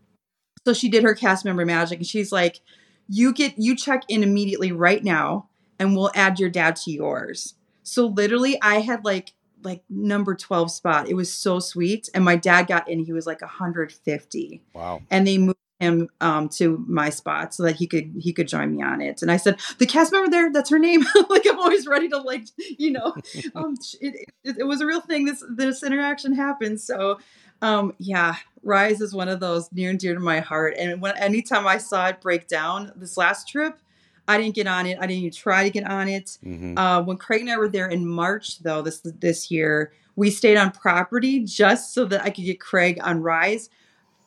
[0.65, 2.59] So she did her cast member magic, and she's like,
[3.07, 5.47] "You get you check in immediately right now,
[5.79, 10.69] and we'll add your dad to yours." So literally, I had like like number twelve
[10.71, 11.07] spot.
[11.09, 12.99] It was so sweet, and my dad got in.
[13.05, 15.01] He was like 150, Wow.
[15.09, 18.75] and they moved him um, to my spot so that he could he could join
[18.75, 19.21] me on it.
[19.21, 21.03] And I said, the cast member there, that's her name.
[21.29, 23.15] like I'm always ready to like you know,
[23.55, 25.25] um, it, it, it was a real thing.
[25.25, 26.81] This this interaction happened.
[26.81, 27.19] So
[27.61, 30.75] um, yeah, Rise is one of those near and dear to my heart.
[30.77, 33.79] And when anytime I saw it break down this last trip,
[34.27, 34.97] I didn't get on it.
[34.99, 36.37] I didn't even try to get on it.
[36.43, 36.77] Mhm.
[36.77, 40.57] Uh, when Craig and I were there in March, though this this year, we stayed
[40.57, 43.69] on property just so that I could get Craig on Rise.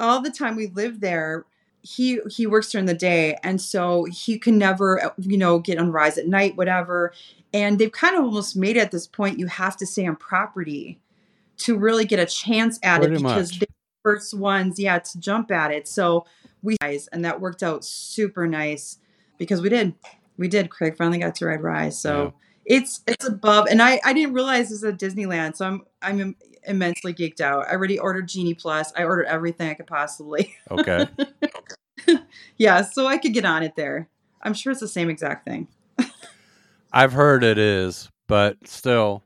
[0.01, 1.45] All the time we lived there,
[1.83, 5.93] he he works during the day, and so he can never, you know, get on
[5.93, 7.13] Rise at night, whatever.
[7.53, 9.39] And they've kind of almost made it at this point.
[9.39, 11.01] You have to stay on property
[11.59, 13.59] to really get a chance at Pretty it because much.
[13.59, 15.89] they're the first ones, yeah, to jump at it.
[15.89, 16.27] So
[16.63, 18.99] we and that worked out super nice
[19.39, 19.95] because we did
[20.37, 22.35] we did craig finally got to ride rise so
[22.67, 26.21] it's it's above and i i didn't realize this was at disneyland so i'm i'm
[26.21, 26.37] im-
[26.67, 31.07] immensely geeked out i already ordered genie plus i ordered everything i could possibly Okay.
[32.59, 34.09] yeah so i could get on it there
[34.43, 35.67] i'm sure it's the same exact thing
[36.93, 39.23] I've heard it is, but still,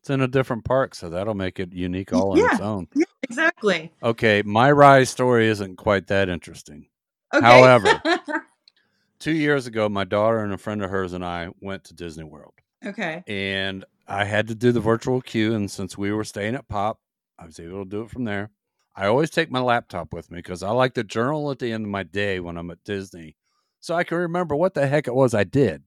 [0.00, 2.64] it's in a different park, so that'll make it unique all on its Yeah.
[2.66, 2.88] own.
[3.22, 6.86] exactly Okay, my rise story isn't quite that interesting.
[7.34, 8.00] okay However-
[9.18, 12.24] Two years ago, my daughter and a friend of hers and I went to Disney
[12.24, 12.54] World,
[12.84, 15.54] okay and I had to do the virtual queue.
[15.54, 17.00] And since we were staying at Pop,
[17.38, 18.50] I was able to do it from there.
[18.94, 21.86] I always take my laptop with me because I like to journal at the end
[21.86, 23.36] of my day when I'm at Disney,
[23.80, 25.82] so I can remember what the heck it was I did.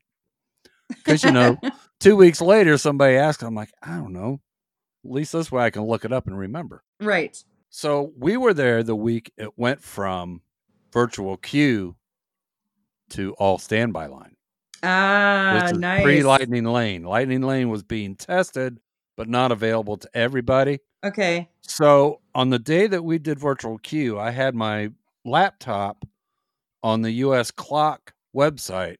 [0.89, 1.59] Because you know,
[1.99, 4.41] two weeks later, somebody asked, I'm like, I don't know.
[5.03, 6.83] At least this way I can look it up and remember.
[6.99, 10.41] right So we were there the week it went from
[10.91, 11.95] virtual queue
[13.11, 14.34] to all standby line.
[14.85, 17.03] Ah nice pre Lightning Lane.
[17.03, 18.79] Lightning Lane was being tested,
[19.17, 20.79] but not available to everybody.
[21.03, 24.91] okay So on the day that we did virtual queue, I had my
[25.23, 26.05] laptop
[26.83, 28.97] on the US clock website.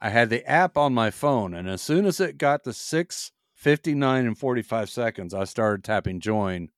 [0.00, 4.26] I had the app on my phone, and as soon as it got to 659
[4.26, 6.70] and 45 seconds, I started tapping join.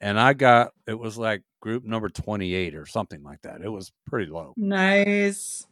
[0.00, 3.60] And I got it was like group number 28 or something like that.
[3.62, 4.54] It was pretty low.
[4.56, 5.66] nice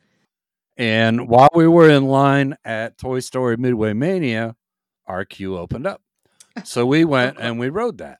[0.79, 4.55] And while we were in line at Toy Story Midway Mania,
[5.07, 6.01] our queue opened up.
[6.65, 8.19] So we went and we rode that.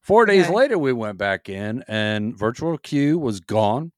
[0.00, 0.54] Four days Okay.
[0.54, 3.92] later, we went back in and virtual queue was gone.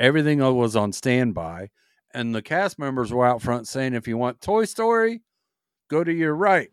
[0.00, 1.70] Everything was on standby.
[2.12, 5.22] And the cast members were out front saying, if you want Toy Story,
[5.88, 6.70] go to your right.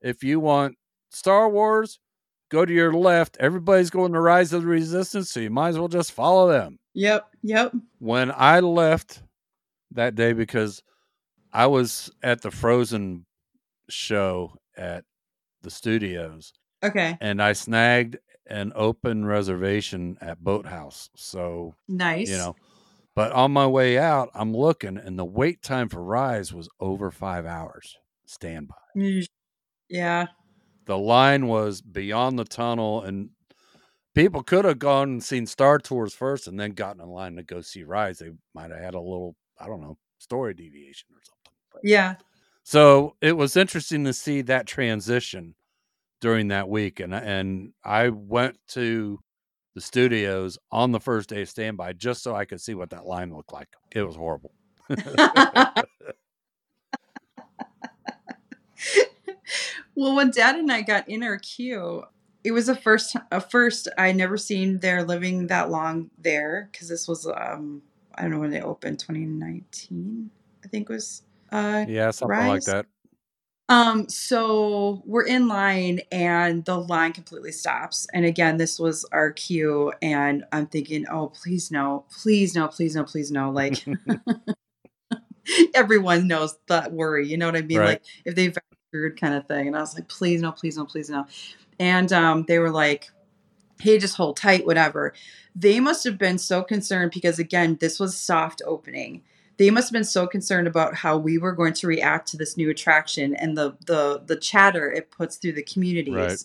[0.00, 0.76] If you want
[1.10, 1.98] Star Wars,
[2.50, 3.36] go to your left.
[3.40, 6.78] Everybody's going to Rise of the Resistance, so you might as well just follow them
[6.94, 9.22] yep yep when I left
[9.94, 10.82] that day because
[11.52, 13.26] I was at the Frozen
[13.88, 15.04] show at
[15.62, 18.16] the studios okay and I snagged
[18.46, 21.08] an open reservation at Boathouse.
[21.16, 22.56] So, nice you know,
[23.14, 27.10] but on my way out, I'm looking and the wait time for Rise was over
[27.10, 28.74] five hours standby.
[29.88, 30.26] Yeah
[30.86, 33.30] The line was beyond the tunnel and
[34.14, 37.42] people could have gone and seen Star Tours first and then gotten in line to
[37.42, 38.18] go see Rise.
[38.18, 41.52] They might have had a little, I don't know, story deviation or something.
[41.72, 42.16] But- yeah
[42.64, 45.54] So it was interesting to see that transition
[46.20, 49.20] during that week, and and I went to
[49.74, 53.06] the studios on the first day of standby just so I could see what that
[53.06, 53.68] line looked like.
[53.90, 54.52] It was horrible.
[59.94, 62.04] well, when Dad and I got in our queue,
[62.44, 66.88] it was a first a first I never seen there living that long there because
[66.88, 67.82] this was um
[68.16, 70.30] I don't know when they opened 2019
[70.64, 72.86] I think was uh Yeah, something like that.
[73.68, 78.06] um so we're in line and the line completely stops.
[78.12, 82.94] And again this was our queue and I'm thinking oh please no please no please
[82.96, 83.84] no please no like
[85.74, 87.78] everyone knows that worry you know what I mean?
[87.78, 87.88] Right.
[87.88, 88.56] like if they've
[88.92, 89.66] weird kind of thing.
[89.68, 91.26] And I was like please no please no please no.
[91.80, 93.10] And um, they were like,
[93.82, 95.12] "Hey, just hold tight, whatever."
[95.54, 99.22] They must have been so concerned because again, this was soft opening.
[99.58, 102.56] They must have been so concerned about how we were going to react to this
[102.56, 106.14] new attraction and the the the chatter it puts through the communities.
[106.14, 106.44] Right.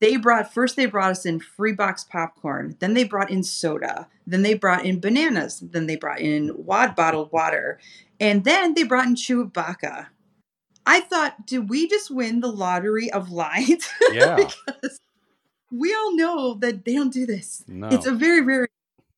[0.00, 4.08] They brought first they brought us in free box popcorn, then they brought in soda,
[4.26, 7.78] then they brought in bananas, then they brought in wad bottled water,
[8.18, 10.06] and then they brought in Chewbacca.
[10.86, 13.88] I thought, did we just win the lottery of lines?
[14.12, 14.36] Yeah.
[14.36, 14.98] because
[15.72, 17.64] we all know that they don't do this.
[17.66, 17.88] No.
[17.88, 18.68] It's a very, rare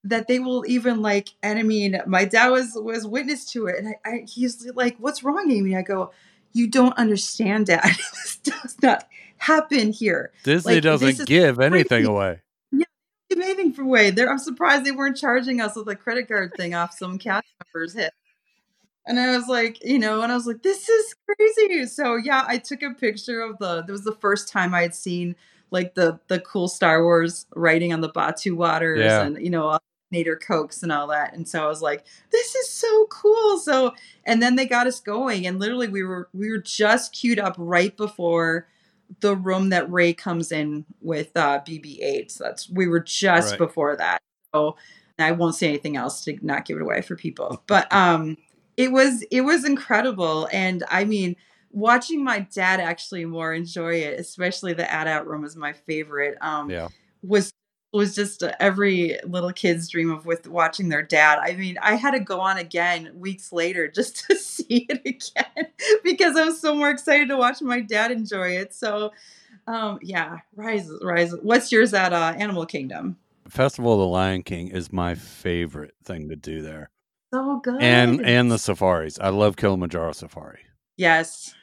[0.04, 1.30] that they will even like.
[1.42, 4.96] And I mean, my dad was was witness to it, and I, I he's like,
[4.98, 6.12] "What's wrong, Amy?" I go,
[6.52, 7.82] "You don't understand, Dad.
[8.14, 10.32] this does not happen here.
[10.44, 12.04] Disney like, doesn't give anything crazy.
[12.04, 12.40] away.
[12.72, 14.10] Give bathing for way.
[14.10, 17.46] There, I'm surprised they weren't charging us with a credit card thing off some cast
[17.64, 18.12] members hit.
[19.06, 21.86] And I was like, you know, and I was like, this is crazy.
[21.86, 23.84] So yeah, I took a picture of the.
[23.86, 25.36] It was the first time I had seen
[25.70, 29.22] like the the cool Star Wars writing on the Batuu waters Yeah.
[29.24, 29.78] and you know
[30.12, 31.34] Nader Cokes and all that.
[31.34, 33.58] And so I was like, this is so cool.
[33.58, 33.92] So
[34.24, 37.54] and then they got us going, and literally we were we were just queued up
[37.58, 38.68] right before
[39.20, 42.30] the room that Rey comes in with uh, BB-8.
[42.30, 43.58] So that's we were just Right.
[43.58, 44.20] before that.
[44.54, 44.76] So
[45.18, 47.62] I won't say anything else to not give it away for people.
[47.66, 48.36] But um,
[48.76, 51.36] it was it was incredible, and I mean,
[51.74, 56.38] watching my dad actually more enjoy it, especially the AT-AT room is my favorite.
[56.40, 56.88] Um, Yeah.
[57.22, 57.50] was
[57.92, 61.38] was just uh, every little kid's dream of with watching their dad.
[61.40, 65.68] I mean, I had to go on again weeks later just to see it again
[66.02, 68.74] because I was so more excited to watch my dad enjoy it.
[68.74, 69.12] So,
[69.68, 71.32] um, yeah, Rise, Rise.
[71.40, 73.16] What's yours at uh, Animal Kingdom?
[73.48, 76.90] Festival of the Lion King is my favorite thing to do there.
[77.32, 77.80] So good.
[77.80, 79.18] And and the safaris.
[79.20, 80.60] I love Kilimanjaro Safari.
[80.96, 81.54] yes,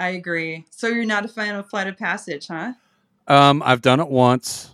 [0.00, 0.64] I agree.
[0.70, 2.72] So you're not a fan of Flight of Passage, huh?
[3.28, 4.70] Um, I've done it once.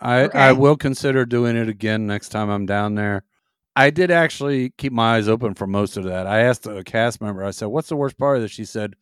[0.00, 0.38] I Okay.
[0.38, 3.24] I will consider doing it again next time I'm down there.
[3.76, 6.26] I did actually keep my eyes open for most of that.
[6.26, 7.44] I asked a cast member.
[7.44, 8.96] I said, "What's the worst part of this?" She said,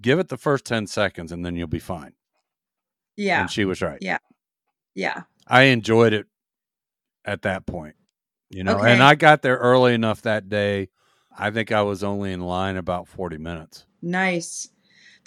[0.00, 2.14] "Give it the first ten seconds, and then you'll be fine."
[3.16, 3.98] Yeah, And she was right.
[4.00, 4.18] Yeah.
[4.94, 5.22] yeah.
[5.48, 6.26] I enjoyed it
[7.24, 7.96] at that point,
[8.50, 8.78] you know.
[8.78, 8.92] Okay.
[8.92, 10.90] And I got there early enough that day.
[11.36, 13.84] I think I was only in line about forty minutes.
[14.00, 14.68] Nice.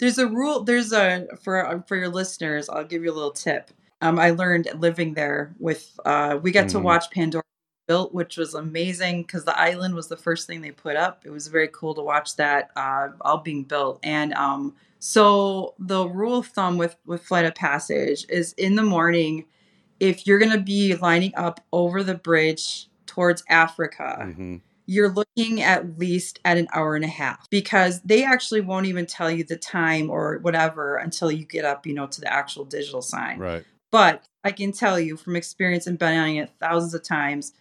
[0.02, 0.64] There's a rule.
[0.64, 2.68] There's a for uh, for your listeners.
[2.68, 3.72] I'll give you a little tip.
[4.02, 5.98] Um, I learned living there with.
[6.04, 6.82] Uh, we got to Mhm.
[6.82, 7.44] watch Pandora
[7.88, 11.22] built, which was amazing because the island was the first thing they put up.
[11.26, 14.00] It was very cool to watch that uh, all being built.
[14.04, 18.82] And um, so the rule of thumb with with Flight of Passage is in the
[18.82, 19.46] morning,
[20.00, 24.56] if you're gonna be lining up over the bridge towards Africa hmm
[24.86, 29.06] you're looking at least at an hour and a half because they actually won't even
[29.06, 32.64] tell you the time or whatever until you get up, you know, to the actual
[32.64, 33.38] digital sign.
[33.38, 33.64] Right.
[33.90, 37.52] But I can tell you from experience and been on it thousands of times,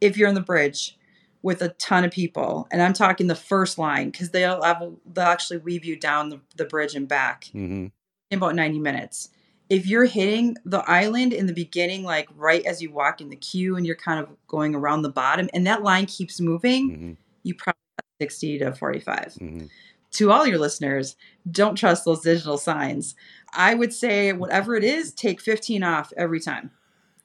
[0.00, 0.96] if you're on the bridge
[1.42, 4.82] with a ton of people, and I'm talking the first line because they'll have,
[5.12, 7.86] they'll actually weave you down the, the bridge and back hmm
[8.32, 9.28] in about 90 minutes.
[9.72, 13.36] If you're hitting the island in the beginning, like right as you walk in the
[13.36, 17.12] queue and you're kind of going around the bottom, and that line keeps moving, hmm
[17.44, 19.34] you probably got 60 to 45.
[19.34, 19.64] hmm
[20.12, 21.16] To all your listeners,
[21.50, 23.16] don't trust those digital signs.
[23.52, 26.70] I would say, whatever it is, take 15 off every time.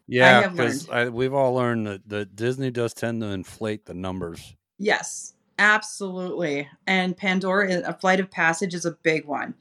[0.07, 4.55] Yeah, because we've all learned that, that Disney does tend to inflate the numbers.
[4.79, 6.69] Yes, absolutely.
[6.87, 9.53] And Pandora, a flight of passage is a big one.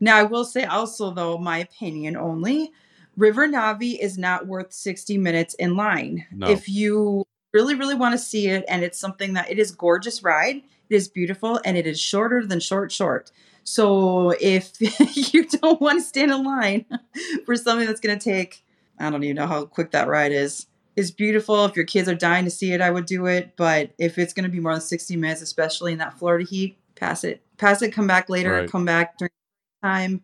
[0.00, 2.72] Now, I will say also, though, my opinion only,
[3.16, 6.26] River Na'vi is not worth 60 minutes in line.
[6.32, 6.48] No.
[6.48, 10.22] If you really, really want to see it, and it's something that it is gorgeous
[10.22, 13.30] ride, it is beautiful, and it is shorter than short, short.
[13.62, 14.72] So if
[15.34, 16.86] you don't want to stand in line
[17.44, 18.64] for something that's going to take,
[18.98, 20.66] I don't even know how quick that ride is.
[20.96, 21.64] It's beautiful.
[21.66, 23.52] If your kids are dying to see it, I would do it.
[23.56, 26.78] But if it's going to be more than 60 minutes, especially in that Florida heat,
[26.94, 27.42] pass it.
[27.58, 28.70] Pass it, come back later, Right.
[28.70, 29.30] come back during
[29.82, 30.22] time,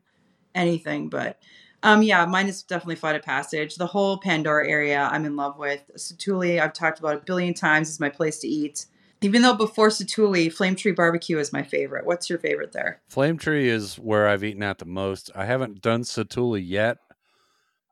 [0.55, 1.09] anything.
[1.09, 1.39] But
[1.83, 3.77] um, yeah, mine is definitely Flight of Passage.
[3.77, 5.83] The whole Pandora area I'm in love with.
[5.97, 8.87] Satu'li, I've talked about a billion times, is my place to eat.
[9.23, 12.05] Even though before Satu'li, Flame Tree Barbecue is my favorite.
[12.05, 13.01] What's your favorite there?
[13.09, 15.31] Flame Tree is where I've eaten at the most.
[15.35, 16.99] I haven't done Satu'li yet.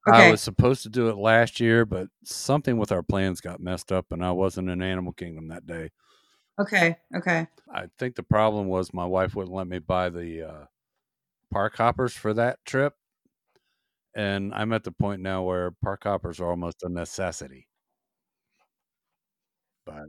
[0.06, 3.90] I was supposed to do it last year, but something with our plans got messed
[3.90, 5.90] up, and I wasn't in Animal Kingdom that day.
[6.60, 7.46] Okay, okay.
[7.72, 10.64] I think the problem was my wife wouldn't let me buy the uh,
[11.54, 12.94] park hoppers for that trip,
[14.16, 17.68] and I'm at the point now where park hoppers are almost a necessity.
[19.86, 20.06] But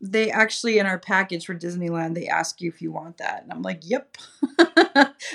[0.00, 3.52] They actually in our package for Disneyland, they ask you if you want that, and
[3.52, 4.16] I'm like, "Yep."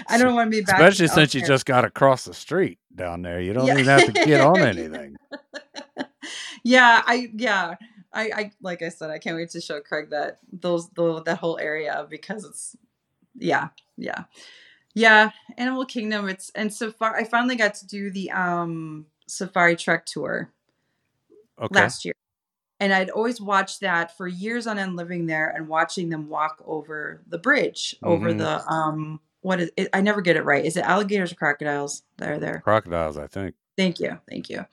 [0.10, 0.80] I don't want to be back.
[0.80, 3.74] especially since you just got across the street down there, you don't Yeah.
[3.74, 5.16] even have to get on anything.
[6.64, 7.76] yeah, I yeah.
[8.14, 11.38] I, I like I said, I can't wait to show Craig that those the that
[11.38, 12.76] whole area because it's
[13.36, 13.68] yeah,
[13.98, 14.24] yeah.
[14.98, 20.06] Yeah, Animal Kingdom, it's and safari I finally got to do the um safari trek
[20.06, 20.50] tour
[21.60, 21.74] Okay.
[21.74, 22.14] last year.
[22.80, 26.62] And I'd always watched that for years on end living there and watching them walk
[26.66, 28.38] over the bridge, over Mhm.
[28.40, 30.66] the um what is it, I never get it right.
[30.66, 32.62] Is it alligators or crocodiles that are there?
[32.62, 33.56] Crocodiles, I think.
[33.78, 34.20] Thank you.
[34.30, 34.66] Thank you.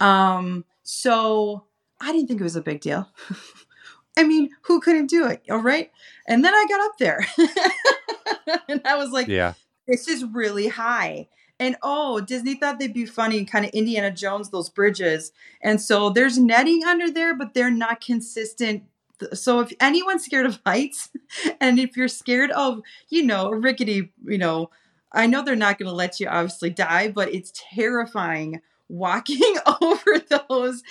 [0.00, 1.64] Um, so
[2.00, 3.08] I didn't think it was a big deal.
[4.16, 5.42] I mean, who couldn't do it?
[5.50, 5.90] All right.
[6.28, 7.26] And then I got up there
[8.68, 9.54] and I was like, Yeah.
[9.86, 11.28] This is really high.
[11.60, 15.32] And oh, Disney thought they'd be funny, kind of Indiana Jones, those bridges.
[15.62, 18.84] And so there's netting under there, but they're not consistent.
[19.32, 21.10] So if anyone's scared of heights,
[21.60, 24.70] and if you're scared of, you know, a rickety, you know,
[25.12, 30.20] I know they're not going to let you obviously die, but it's terrifying walking over
[30.48, 30.82] those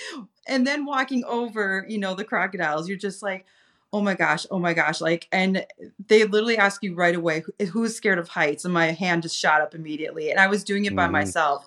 [0.47, 2.87] and then walking over, you know, the crocodiles.
[2.87, 3.45] You're just like,
[3.93, 4.99] oh my gosh, oh my gosh.
[4.99, 5.65] Like, and
[6.07, 8.65] they literally ask you right away, who's scared of heights?
[8.65, 10.31] And my hand just shot up immediately.
[10.31, 11.13] And I was doing it by mm-hmm.
[11.13, 11.65] myself.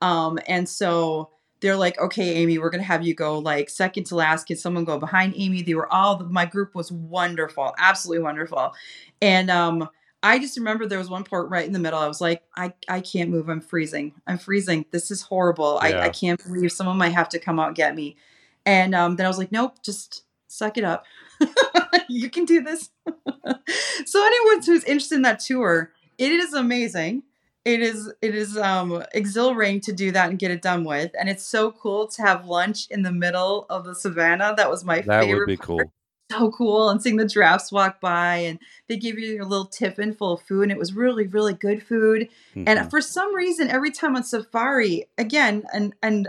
[0.00, 4.14] Um, and so they're like, okay, Amy, we're gonna have you go like second to
[4.14, 4.46] last.
[4.46, 5.62] Can someone go behind Amy?
[5.62, 8.72] They were all my group was wonderful, absolutely wonderful.
[9.20, 9.88] And um,
[10.22, 11.98] I just remember there was one part right in the middle.
[11.98, 13.48] I was like, I, I can't move.
[13.48, 14.14] I'm freezing.
[14.26, 14.86] I'm freezing.
[14.90, 15.80] This is horrible.
[15.82, 15.98] Yeah.
[15.98, 18.16] I, I can't believe someone might have to come out and get me.
[18.64, 21.04] And um, then I was like, nope, just suck it up.
[22.08, 22.90] you can do this.
[24.06, 27.22] so anyone who's interested in that tour, it is amazing.
[27.64, 31.12] It is it is um exhilarating to do that and get it done with.
[31.18, 34.54] And it's so cool to have lunch in the middle of the savannah.
[34.56, 35.26] That was my that favorite.
[35.26, 35.66] That would be part.
[35.66, 35.80] cool.
[36.32, 36.88] So cool.
[36.88, 40.40] And seeing the giraffes walk by and they give you your little tiffin full of
[40.40, 42.30] food and it was really, really good food.
[42.56, 42.64] Mm-hmm.
[42.66, 46.28] And for some reason, every time on safari, again, and and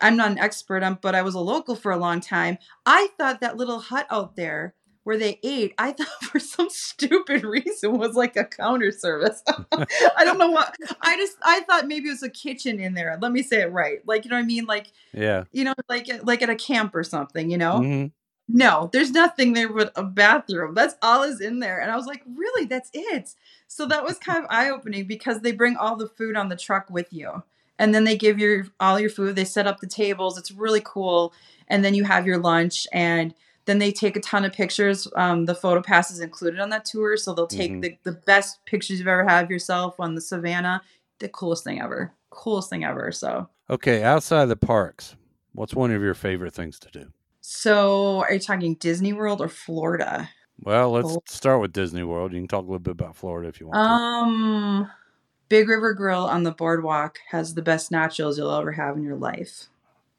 [0.00, 2.58] I'm not an expert, on, but I was a local for a long time.
[2.84, 4.74] I thought that little hut out there
[5.06, 9.40] where they ate, I thought for some stupid reason was like a counter service.
[9.72, 10.74] I don't know what.
[11.00, 13.16] I just I thought maybe it was a kitchen in there.
[13.22, 14.00] Let me say it right.
[14.04, 14.66] Like you know what I mean?
[14.66, 17.50] Like yeah, you know, like like at a camp or something.
[17.50, 17.80] You know.
[17.80, 18.06] Mm-hmm.
[18.48, 20.74] No, there's nothing there but a bathroom.
[20.74, 21.80] That's all is in there.
[21.80, 22.64] And I was like, really?
[22.64, 23.30] That's it.
[23.66, 26.54] So that was kind of eye opening because they bring all the food on the
[26.54, 27.42] truck with you
[27.78, 29.36] and then they give you all your food.
[29.36, 30.38] They set up the tables.
[30.38, 31.32] It's really cool.
[31.68, 33.34] And then you have your lunch and
[33.66, 35.08] then they take a ton of pictures.
[35.16, 37.80] Um, the photo pass is included on that tour, so they'll take mm-hmm.
[37.80, 40.82] the, the best pictures you've ever had of yourself on the savannah.
[41.18, 43.10] The coolest thing ever, coolest thing ever.
[43.10, 45.16] So okay, outside the parks,
[45.52, 47.06] what's one of your favorite things to do?
[47.40, 50.28] So, are you talking Disney World or Florida?
[50.60, 52.32] Well, let's start with Disney World.
[52.32, 53.78] You can talk a little bit about Florida if you want.
[53.78, 55.05] Um, to.
[55.48, 59.16] Big River Grill on the boardwalk has the best nachos you'll ever have in your
[59.16, 59.68] life.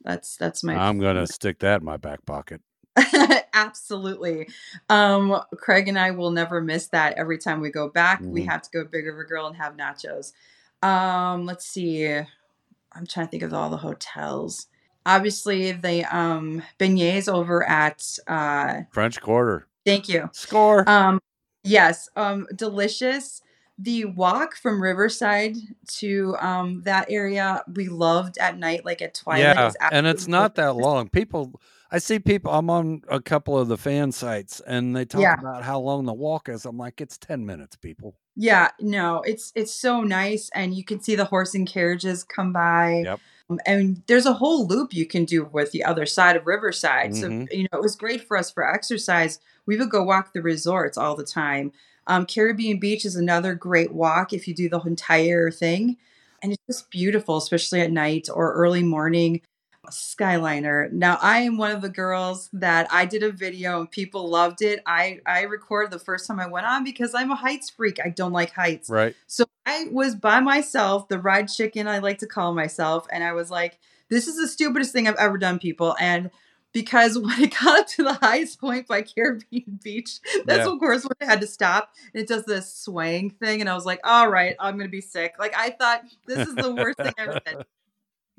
[0.04, 0.76] That's that's my.
[0.76, 2.62] I'm gonna stick that in my back pocket.
[3.54, 4.48] Absolutely.
[4.90, 7.14] Um, Craig and I will never miss that.
[7.18, 8.32] Every time we go back, mm-hmm.
[8.32, 10.34] we have to go Big River Grill and have nachos.
[10.82, 12.08] Um, let's see.
[12.08, 14.68] I'm trying to think of all the hotels.
[15.06, 19.68] Obviously, the um, beignets over at uh, French Quarter.
[19.86, 20.30] Thank you.
[20.34, 20.88] Score.
[20.90, 21.22] Um,
[21.64, 22.10] yes.
[22.16, 23.42] Um, delicious
[23.78, 25.56] the walk from Riverside
[25.88, 29.42] to um, that area we loved at night, like at twilight.
[29.80, 31.10] Yeah, and it's not that long.
[31.10, 31.60] People,
[31.92, 32.52] I see people.
[32.52, 35.36] I'm on a couple of the fan sites, and they talk yeah.
[35.40, 36.66] about how long the walk is.
[36.66, 38.16] I'm like, it's ten minutes, people.
[38.36, 42.52] Yeah, no, it's it's so nice, and you can see the horse and carriages come
[42.54, 43.04] by.
[43.06, 43.20] Yep.
[43.50, 47.12] Um, and there's a whole loop you can do with the other side of Riverside.
[47.12, 47.46] Mm-hmm.
[47.46, 49.40] So you know, it was great for us for exercise.
[49.66, 51.72] We would go walk the resorts all the time.
[52.08, 55.98] Um, Caribbean Beach is another great walk if you do the entire thing.
[56.42, 59.42] And it's just beautiful, especially at night or early morning.
[59.90, 60.92] Skyliner.
[60.92, 64.62] Now I am one of the girls that I did a video and people loved
[64.62, 64.82] it.
[64.86, 67.98] I I recorded the first time I went on because I'm a heights freak.
[68.04, 68.90] I don't like heights.
[68.90, 69.16] Right.
[69.28, 73.34] So I was by myself, the ride chicken I like to call myself, and I
[73.34, 73.80] was like,
[74.10, 75.96] this is the stupidest thing I've ever done, people.
[76.00, 76.32] And
[76.78, 80.72] because when it got up to the highest point by Caribbean Beach, that's yeah.
[80.72, 81.92] of course when I had to stop.
[82.14, 85.02] And it does this swaying thing, and I was like, "All right, I'm gonna be
[85.02, 87.40] sick." Like I thought this is the worst thing ever.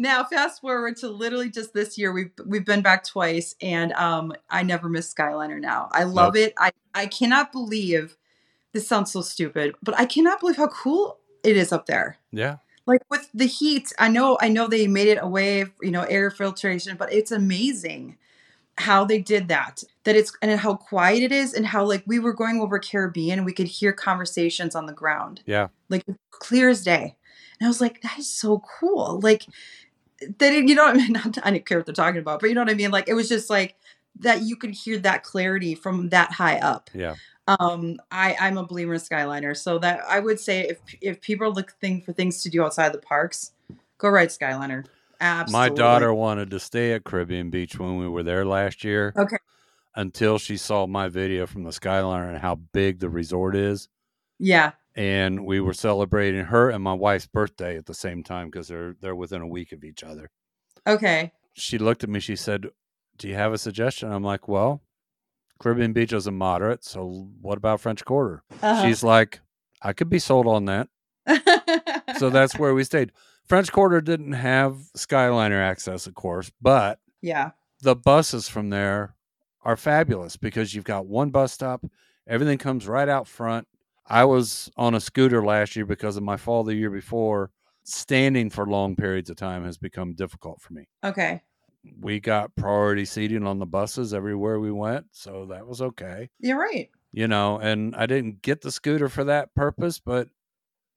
[0.00, 4.32] Now, fast forward to literally just this year, we've we've been back twice, and um,
[4.48, 5.60] I never miss Skyliner.
[5.60, 6.44] Now, I love nope.
[6.44, 6.54] it.
[6.56, 8.16] I I cannot believe
[8.72, 12.16] this sounds so stupid, but I cannot believe how cool it is up there.
[12.30, 12.58] Yeah,
[12.88, 16.30] like with the heat i know i know they made it away you know air
[16.30, 18.16] filtration but it's amazing
[18.78, 22.18] how they did that that it's and how quiet it is and how like we
[22.18, 25.42] were going over caribbean we could hear conversations on the ground.
[25.46, 25.68] Yeah.
[25.88, 27.16] Like clear as day.
[27.60, 29.20] And i was like that is so cool.
[29.20, 29.44] Like
[30.20, 31.12] they didn't you know what i mean?
[31.12, 32.90] Not, i didn't care what they're talking about but you know what i mean?
[32.90, 33.76] Like it was just like
[34.20, 36.90] that you could hear that clarity from that high up.
[36.92, 37.14] Yeah.
[37.46, 41.46] Um, I I'm a believer in Skyliner, so that I would say if if people
[41.46, 43.52] are looking for things to do outside the parks,
[43.96, 44.84] go ride Skyliner.
[45.20, 45.70] Absolutely.
[45.70, 49.12] My daughter wanted to stay at Caribbean Beach when we were there last year.
[49.16, 49.36] Okay.
[49.96, 53.88] Until she saw my video from the Skyliner and how big the resort is.
[54.38, 54.72] Yeah.
[54.94, 58.94] And we were celebrating her and my wife's birthday at the same time because they're
[59.00, 60.30] they're within a week of each other.
[60.86, 61.32] Okay.
[61.54, 62.20] She looked at me.
[62.20, 62.68] She said,
[63.16, 64.82] "Do you have a suggestion?" I'm like, "Well,
[65.58, 66.84] Caribbean Beach is a moderate.
[66.84, 68.42] So what about French Quarter?
[68.62, 68.86] Uh-huh.
[68.86, 69.40] She's like,
[69.82, 70.88] I could be sold on that.
[72.18, 73.12] so that's where we stayed.
[73.48, 77.52] French Quarter didn't have Skyliner access, of course, but yeah.
[77.80, 79.14] the buses from there
[79.62, 81.84] are fabulous because you've got one bus stop,
[82.26, 83.66] everything comes right out front.
[84.06, 87.50] I was on a scooter last year because of my fall the year before.
[87.84, 90.86] Standing for long periods of time has become difficult for me.
[91.02, 91.40] Okay.
[91.98, 96.28] We got priority seating on the buses everywhere we went, so that was okay.
[96.38, 96.90] You're right.
[97.12, 100.28] You know, and I didn't get the scooter for that purpose, but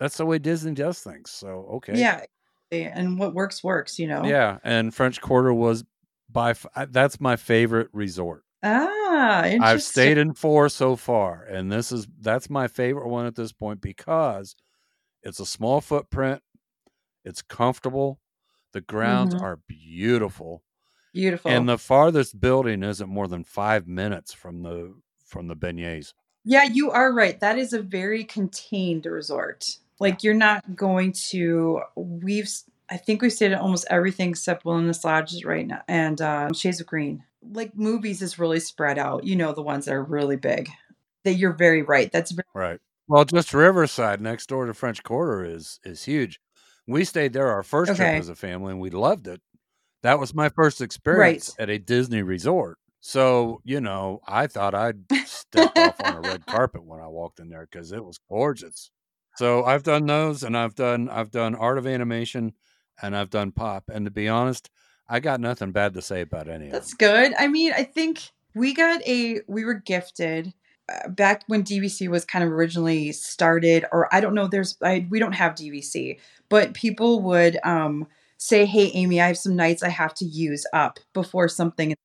[0.01, 1.31] that's the way Disney does things.
[1.31, 1.97] So, okay.
[1.97, 2.25] Yeah.
[2.71, 4.23] And what works works, you know.
[4.25, 5.83] Yeah, and French Quarter was
[6.29, 8.43] by f- that's my favorite resort.
[8.63, 9.61] Ah, interesting.
[9.63, 13.51] I've stayed in four so far, and this is that's my favorite one at this
[13.51, 14.55] point because
[15.23, 16.41] it's a small footprint,
[17.25, 18.19] it's comfortable,
[18.73, 19.41] the grounds Mhm.
[19.41, 20.63] are beautiful,
[21.13, 21.51] Beautiful.
[21.51, 24.95] and the farthest building isn't more than five minutes from the
[25.25, 26.13] from the beignets.
[26.43, 27.39] Yeah, you are right.
[27.39, 29.77] That is a very contained resort.
[30.01, 31.81] Like you're not going to.
[31.95, 32.49] We've.
[32.89, 36.81] I think we've stayed at almost everything except Wilderness Lodges right now and uh, Shades
[36.81, 37.23] of Green.
[37.53, 39.23] Like movies is really spread out.
[39.23, 40.69] You know the ones that are really big.
[41.23, 42.11] That you're very right.
[42.11, 42.79] That's very, Right.
[43.07, 46.39] Well, just Riverside next door to French Quarter is is huge.
[46.87, 48.05] We stayed there our first Okay.
[48.05, 49.41] trip as a family, and we loved it.
[50.03, 52.79] That was my first experience at a Disney resort.
[53.01, 57.39] So you know, I thought I'd step off on a red carpet when I walked
[57.39, 58.91] in there because it was gorgeous.
[59.41, 62.53] So I've done those, and I've done I've done Art of Animation,
[63.01, 63.85] and I've done Pop.
[63.91, 64.69] And to be honest,
[65.09, 66.71] I got nothing bad to say about any of it.
[66.73, 67.33] That's good.
[67.39, 68.19] I mean, I think
[68.53, 70.53] we got a we were gifted
[70.87, 75.07] uh, back when DVC was kind of originally started or I don't know there's I
[75.09, 78.05] we don't have DVC, but people would um
[78.37, 81.95] say, "Hey Amy, I have some nights I have to use up before something."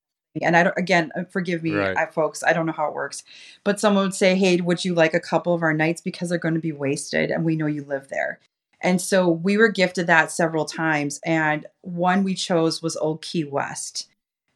[0.43, 1.97] And I don't again, uh, forgive me, Right.
[1.97, 3.23] I, folks, I don't know how it works.
[3.65, 6.39] But someone would say, "Hey, would you like a couple of our nights because they're
[6.39, 8.41] going to be wasted and we know you live there."
[8.81, 13.45] And so we were gifted that several times and one we chose was Old Key
[13.45, 14.09] West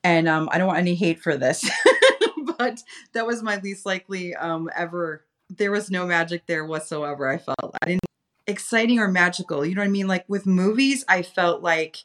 [0.03, 1.69] and um, I don't want any hate for this,
[2.59, 5.25] but that was my least likely um, ever.
[5.49, 7.29] There was no magic there whatsoever.
[7.29, 8.01] I felt I didn't
[8.47, 9.65] exciting or magical.
[9.65, 10.09] You know what I mean?
[10.09, 11.99] Like with movies, I felt like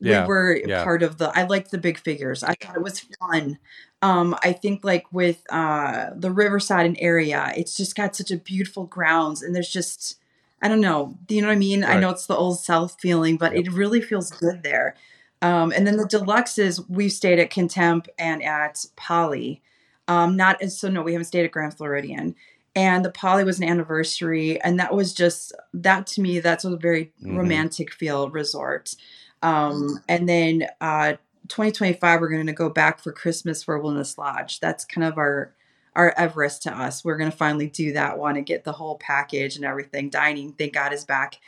[0.00, 0.84] Yeah, we were yeah.
[0.84, 1.30] part of the.
[1.38, 2.42] I liked the big figures.
[2.42, 3.58] I thought it was fun.
[4.02, 8.36] Um, I think like with uh, the Riverside and area, it's just got such a
[8.36, 10.18] beautiful grounds, and there's just
[10.62, 11.16] I don't know.
[11.26, 11.84] Do you know what I mean?
[11.84, 13.66] I know it's the old South feeling, but Yep.
[13.66, 14.96] it really feels good there.
[15.42, 19.62] Um, and then the deluxes, we've stayed at Contemp and at Poly.
[20.08, 22.34] Um, not as so no, we haven't stayed at Grand Floridian.
[22.74, 26.40] And the Poly was an anniversary, and that was just that to me.
[26.40, 27.36] That's a very Mhm.
[27.36, 28.94] romantic feel resort.
[29.42, 31.12] Um, and then uh,
[31.48, 34.60] 2025, we're going to go back for Christmas for Wilderness Lodge.
[34.60, 35.52] That's kind of our
[35.94, 37.02] our Everest to us.
[37.04, 40.10] We're going to finally do that one and get the whole package and everything.
[40.10, 41.38] Dining, thank God, is back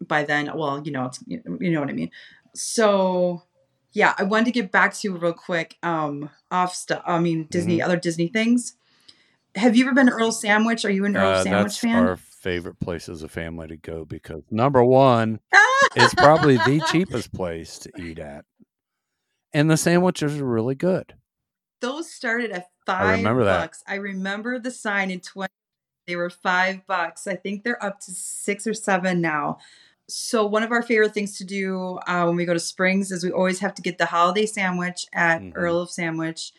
[0.00, 0.50] by then.
[0.56, 2.10] Well, you know, it's, you know what I mean.
[2.54, 3.42] So,
[3.92, 5.76] yeah, I wanted to get back to you real quick.
[5.84, 7.02] Um, off stuff.
[7.06, 7.84] I mean, Disney, Mm-hmm.
[7.84, 8.74] other Disney things.
[9.54, 10.84] Have you ever been to Earl Sandwich?
[10.84, 11.96] Are you an Earl Uh, Sandwich fan?
[12.08, 15.40] our favorite place as a family to go because number one,
[15.96, 18.44] it's probably the cheapest place to eat at,
[19.54, 21.14] and the sandwiches are really good.
[21.80, 23.60] Those started at five I remember that.
[23.60, 23.82] bucks.
[23.88, 25.50] I remember the sign in 20.
[26.06, 27.26] They were five bucks.
[27.26, 29.56] I think they're up to six or seven now.
[30.06, 33.24] So one of our favorite things to do uh, when we go to Springs is
[33.24, 35.52] we always have to get the holiday sandwich at Mhm.
[35.54, 36.52] Earl of Sandwich.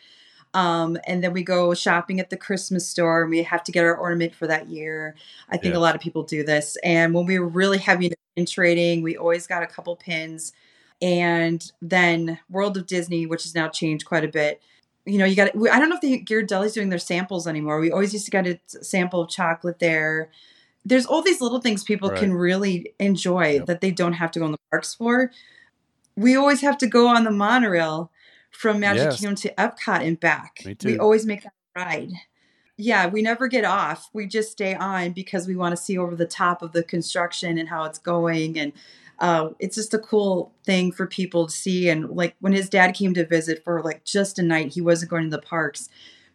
[0.55, 3.83] Um, and then we go shopping at the Christmas store and we have to get
[3.83, 5.15] our ornament for that year.
[5.49, 5.77] I think Yes.
[5.77, 6.77] a lot of people do this.
[6.83, 10.53] And when we were really heavy in trading, we always got a couple pins.
[11.01, 14.61] And then World of Disney, which has now changed quite a bit.
[15.05, 15.49] You know, you got.
[15.71, 17.79] I don't know if the Ghirardelli's doing their samples anymore.
[17.79, 20.29] We always used to get a sample of chocolate there.
[20.85, 22.19] There's all these little things people Right.
[22.19, 23.65] can really enjoy Yep.
[23.65, 25.31] that they don't have to go in the parks for.
[26.15, 28.09] We always have to go on the monorail
[28.55, 29.19] from Magic Yes.
[29.19, 30.61] Kingdom to Epcot and back.
[30.83, 32.11] We always make that ride.
[32.77, 34.09] Yeah, we never get off.
[34.13, 37.57] We just stay on because we want to see over the top of the construction
[37.57, 38.59] and how it's going.
[38.59, 38.73] And
[39.19, 41.89] uh, it's just a cool thing for people to see.
[41.89, 45.11] And like when his dad came to visit for like just a night, he wasn't
[45.11, 45.87] going to the parks,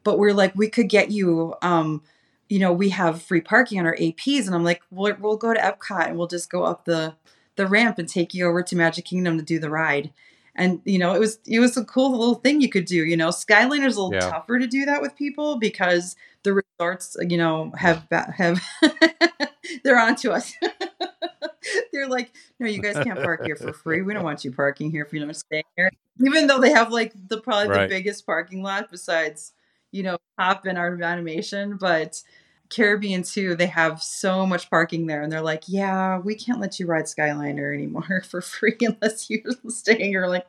[0.02, 1.54] but we're like, we could get you.
[1.60, 2.02] Um,
[2.48, 5.54] you know, we have free parking on our APs, and I'm like, we'll, we'll go
[5.54, 7.14] to Epcot and we'll just go up the
[7.56, 10.12] the ramp and take you over to Magic Kingdom to do the ride.
[10.56, 13.04] And you know, it was it was a cool little thing you could do.
[13.04, 14.30] You know, Skyliner's a little Yeah.
[14.30, 18.60] tougher to do that with people because the resorts, you know, have have
[19.84, 20.52] they're onto us.
[21.92, 24.02] they're like, no, you guys can't park here for free.
[24.02, 25.90] We don't want you parking here if you don't stay here.
[26.24, 27.82] Even though they have like the probably Right.
[27.82, 29.52] the biggest parking lot besides,
[29.92, 32.22] you know, Pop and Art of Animation, but
[32.70, 36.78] Caribbean too, they have so much parking there, and they're like, "Yeah, we can't let
[36.80, 40.46] you ride Skyliner anymore for free unless you're staying." Or like,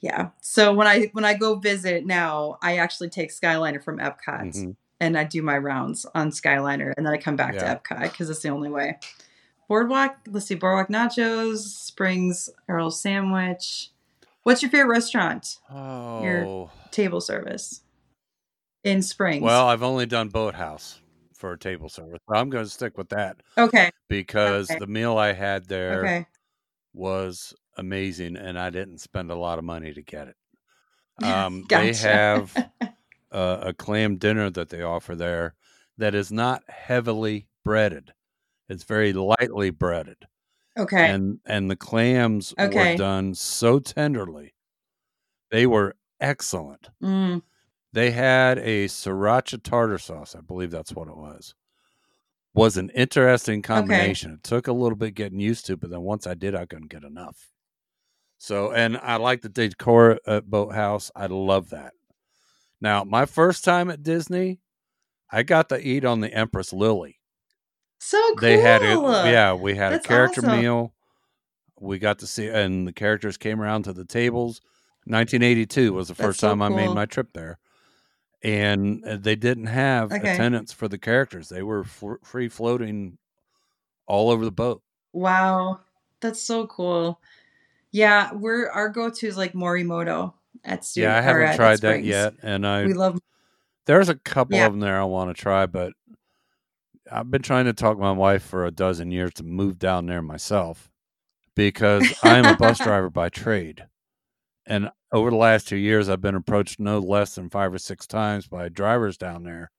[0.00, 0.28] yeah.
[0.40, 4.76] So when I when I go visit now, I actually take Skyliner from Epcot Mhm.
[5.00, 7.74] and I do my rounds on Skyliner, and then I come back Yeah.
[7.74, 8.98] to Epcot because it's the only way.
[9.68, 13.90] Boardwalk, let's see, Boardwalk Nachos, Springs Earl Sandwich.
[14.42, 15.58] What's your favorite restaurant?
[15.70, 16.70] Oh.
[16.90, 17.82] Table service
[18.84, 19.42] in Springs.
[19.42, 21.00] Well, I've only done Boathouse
[21.34, 22.20] for a table service.
[22.26, 24.78] But I'm going to stick with that okay, because Okay.
[24.78, 26.26] the meal I had there okay,
[26.94, 30.36] was amazing and I didn't spend a lot of money to get it.
[31.24, 32.64] Um, They have
[33.32, 35.54] a, a clam dinner that they offer there
[35.98, 38.12] that is not heavily breaded.
[38.68, 40.28] It's very lightly breaded.
[40.76, 42.68] okay, And and the clams Okay.
[42.72, 44.54] were done so tenderly.
[45.50, 46.90] They were excellent.
[47.02, 47.40] Mm,
[47.92, 50.34] They had a sriracha tartar sauce.
[50.36, 51.54] I believe that's what it was.
[52.54, 54.32] Was an interesting combination.
[54.34, 56.88] It took a little bit getting used to, but then once I did, I couldn't
[56.90, 57.48] get enough.
[58.38, 61.10] So, and I like the decor at Boathouse.
[61.14, 61.92] I love that.
[62.80, 64.60] Now, my first time at Disney,
[65.30, 67.18] I got to eat on the Empress Lilly.
[67.98, 68.36] so cool.
[68.40, 68.96] They had it.
[68.98, 70.60] Yeah, we had That's a character awesome.
[70.60, 70.94] meal.
[71.80, 74.60] We got to see, and the characters came around to the tables.
[75.04, 77.58] 1982 was the That's first so time I made my trip there,
[78.42, 80.32] and uh, they didn't have Okay.
[80.32, 81.48] attendants for the characters.
[81.48, 83.18] They were f- free floating
[84.06, 84.82] all over the boat.
[85.12, 85.80] Wow,
[86.20, 87.20] that's so cool.
[87.90, 90.34] Yeah, we're our go to is like Morimoto
[90.64, 93.18] at Stu- yeah, I haven't tried that yet, and I We love.
[93.86, 94.66] there's a couple Yeah.
[94.66, 95.92] of them there I want to try, but
[97.10, 100.20] I've been trying to talk my wife for a dozen years to move down there
[100.22, 100.90] myself
[101.56, 103.86] because I'm a bus driver by trade.
[104.68, 108.06] And over the last two years, I've been approached no less than five or six
[108.06, 109.72] times by drivers down there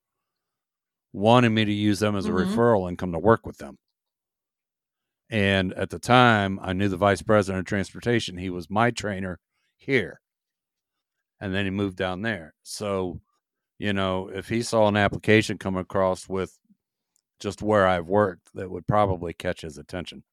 [1.12, 2.46] wanting me to use them as a Mhm.
[2.46, 3.78] referral and come to work with them.
[5.30, 8.36] And at the time, I knew the vice president of transportation.
[8.36, 9.38] He was my trainer
[9.76, 10.20] here.
[11.40, 12.54] And then he moved down there.
[12.62, 13.20] So,
[13.78, 16.58] you know, if he saw an application come across with
[17.40, 20.24] just where I've worked, that would probably catch his attention.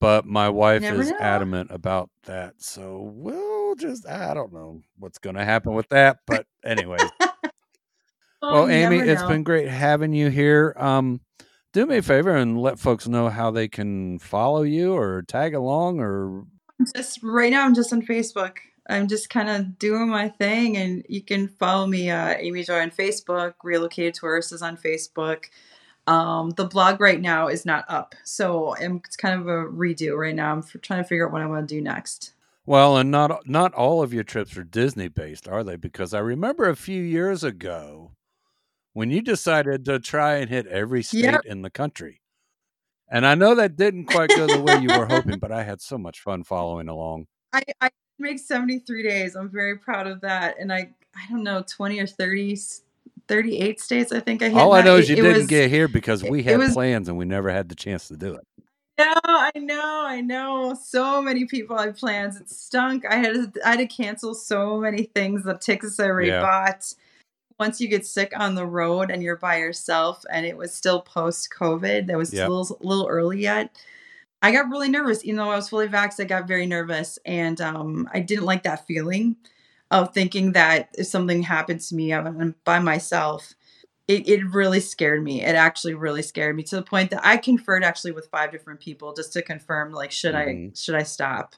[0.00, 1.18] But my wife Never is know.
[1.18, 2.54] adamant about that.
[2.58, 6.18] So we'll just, I don't know what's going to happen with that.
[6.26, 6.98] But, anyway.
[8.52, 9.28] Well, Amy, it's know.
[9.28, 10.74] been great having you here.
[10.76, 11.22] Um,
[11.72, 15.54] do me a favor and let folks know how they can follow you or tag
[15.54, 16.44] along or
[16.94, 17.64] just right now.
[17.64, 18.56] I'm just on Facebook.
[18.88, 22.80] I'm just kind of doing my thing, and you can follow me, uh, Amy Joy,
[22.80, 23.54] on Facebook.
[23.62, 25.46] Relocated Tourist is on Facebook.
[26.06, 30.16] Um, the blog right now is not up, so I'm, it's kind of a redo
[30.18, 30.52] right now.
[30.52, 32.34] I'm f- trying to figure out what I want to do next.
[32.66, 35.76] Well, and not not all of your trips are Disney based, are they?
[35.76, 38.12] Because I remember a few years ago
[38.92, 41.40] when you decided to try and hit every state Yep.
[41.46, 42.20] in the country.
[43.10, 45.80] And I know that didn't quite go the way you were hoping, but I had
[45.80, 47.26] so much fun following along.
[47.52, 49.36] I, I make 73 days.
[49.36, 50.56] I'm very proud of that.
[50.58, 52.82] And I, I don't know, 20 or 30, s-
[53.28, 54.58] 38 states, I think I hit.
[54.58, 57.08] All I know is you it didn't was- get here because we had was- plans
[57.08, 58.46] and we never had the chance to do it.
[58.96, 60.76] No, I know, I know.
[60.80, 62.36] So many people had plans.
[62.40, 63.04] It stunk.
[63.08, 65.42] I had to, I had to cancel so many things.
[65.42, 66.42] The tickets I already Yeah.
[66.42, 66.94] bought.
[67.58, 71.00] Once you get sick on the road and you're by yourself, and it was still
[71.00, 72.48] post COVID, that was Yep.
[72.48, 73.76] a little, little early yet.
[74.42, 76.20] I got really nervous, even though I was fully vaxxed.
[76.20, 79.34] I got very nervous, and um, I didn't like that feeling
[80.02, 83.54] of thinking that if something happened to me, I'm by myself
[84.08, 85.42] it, it really scared me.
[85.42, 88.80] It actually really scared me to the point that I conferred actually with five different
[88.80, 90.78] people just to confirm like should I Mhm.
[90.78, 91.54] should I stop?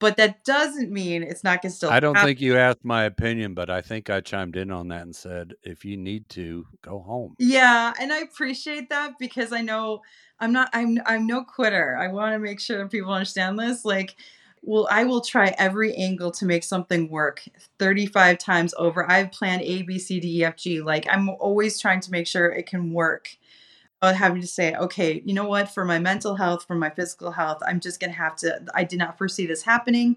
[0.00, 2.28] But that doesn't mean it's not gonna still I don't happen.
[2.30, 5.54] think you asked my opinion, but I think I chimed in on that and said,
[5.62, 7.36] if you need to, go home.
[7.38, 10.02] Yeah, and I appreciate that because I know
[10.40, 11.96] I'm not I'm I'm no quitter.
[11.96, 13.84] I want to make sure people understand this.
[13.84, 14.16] Like,
[14.62, 17.42] well, I will try every angle to make something work
[17.78, 19.10] 35 times over.
[19.10, 20.80] I've planned A, B, C, D, E, F, G.
[20.80, 23.36] Like, I'm always trying to make sure it can work.
[24.00, 27.32] But having to say, okay, you know what, for my mental health, for my physical
[27.32, 30.16] health, I'm just gonna have to I did not foresee this happening.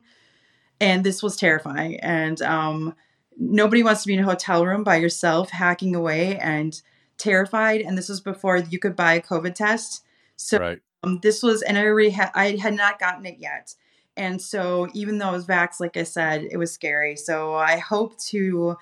[0.80, 1.99] And this was terrifying.
[1.99, 2.95] And um
[3.38, 6.81] nobody wants to be in a hotel room by yourself, hacking away and
[7.17, 7.81] terrified.
[7.81, 10.03] And this was before you could buy a COVID test.
[10.35, 10.80] So right.
[11.03, 13.76] um, this was, and I already had, I had not gotten it yet.
[14.17, 17.15] And so even though I was vaxxed, like I said, it was scary.
[17.15, 18.77] So I hope to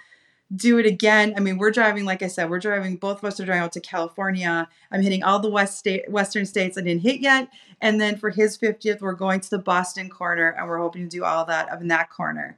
[0.56, 1.34] do it again.
[1.36, 3.72] I mean, we're driving, like I said, we're driving, both of us are driving out
[3.74, 4.68] to California.
[4.92, 7.50] I'm hitting all the west state, western states I didn't hit yet.
[7.82, 11.10] And then for his 50th, we're going to the Boston corner and we're hoping to
[11.10, 12.58] do all that up in that corner.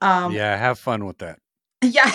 [0.00, 1.38] Um, yeah, have fun with that.
[1.82, 2.10] yeah.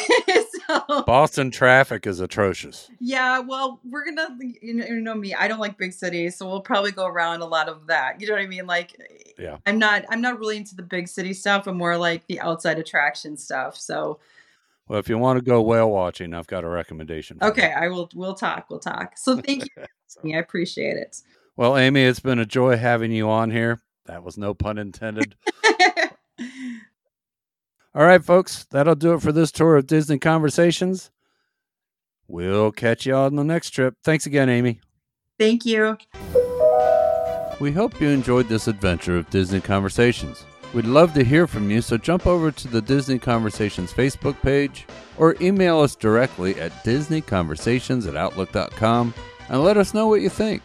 [1.06, 2.90] Boston traffic is atrocious.
[3.00, 5.34] Yeah, well, we're gonna you know, you know me.
[5.34, 8.22] I don't like big cities, so we'll probably go around a lot of that.
[8.22, 8.68] You know what I mean?
[8.68, 8.96] Like,
[9.38, 9.58] Yeah.
[9.66, 11.68] I'm not I'm not really into the big city stuff.
[11.68, 13.78] I'm more like the outside attraction stuff.
[13.78, 14.20] So
[14.88, 17.40] Well, if you want to go whale watching, I've got a recommendation.
[17.40, 17.52] for you.
[17.52, 18.10] okay, I will.
[18.14, 18.70] We'll talk.
[18.70, 19.18] We'll talk.
[19.18, 19.84] So thank you.
[20.08, 20.22] So-.
[20.26, 21.22] I appreciate it.
[21.58, 23.82] Well, Amy, it's been a joy having you on here.
[24.06, 25.36] That was no pun intended.
[27.96, 31.10] All right, folks, that'll do it for this tour of Disney Conversations.
[32.28, 33.96] We'll catch you on the next trip.
[34.04, 34.80] Thanks again, Amy.
[35.40, 35.98] thank you.
[37.60, 40.46] We hope you enjoyed this adventure of Disney Conversations.
[40.74, 44.86] We'd love to hear from you, so jump over to the Disney Conversations Facebook page
[45.18, 49.14] or email us directly at disneyconversations at outlook.com
[49.50, 50.62] and let us know what you think.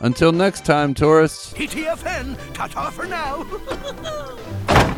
[0.00, 1.54] Until next time, tourists.
[1.54, 3.44] TTFN, ta-ta for now.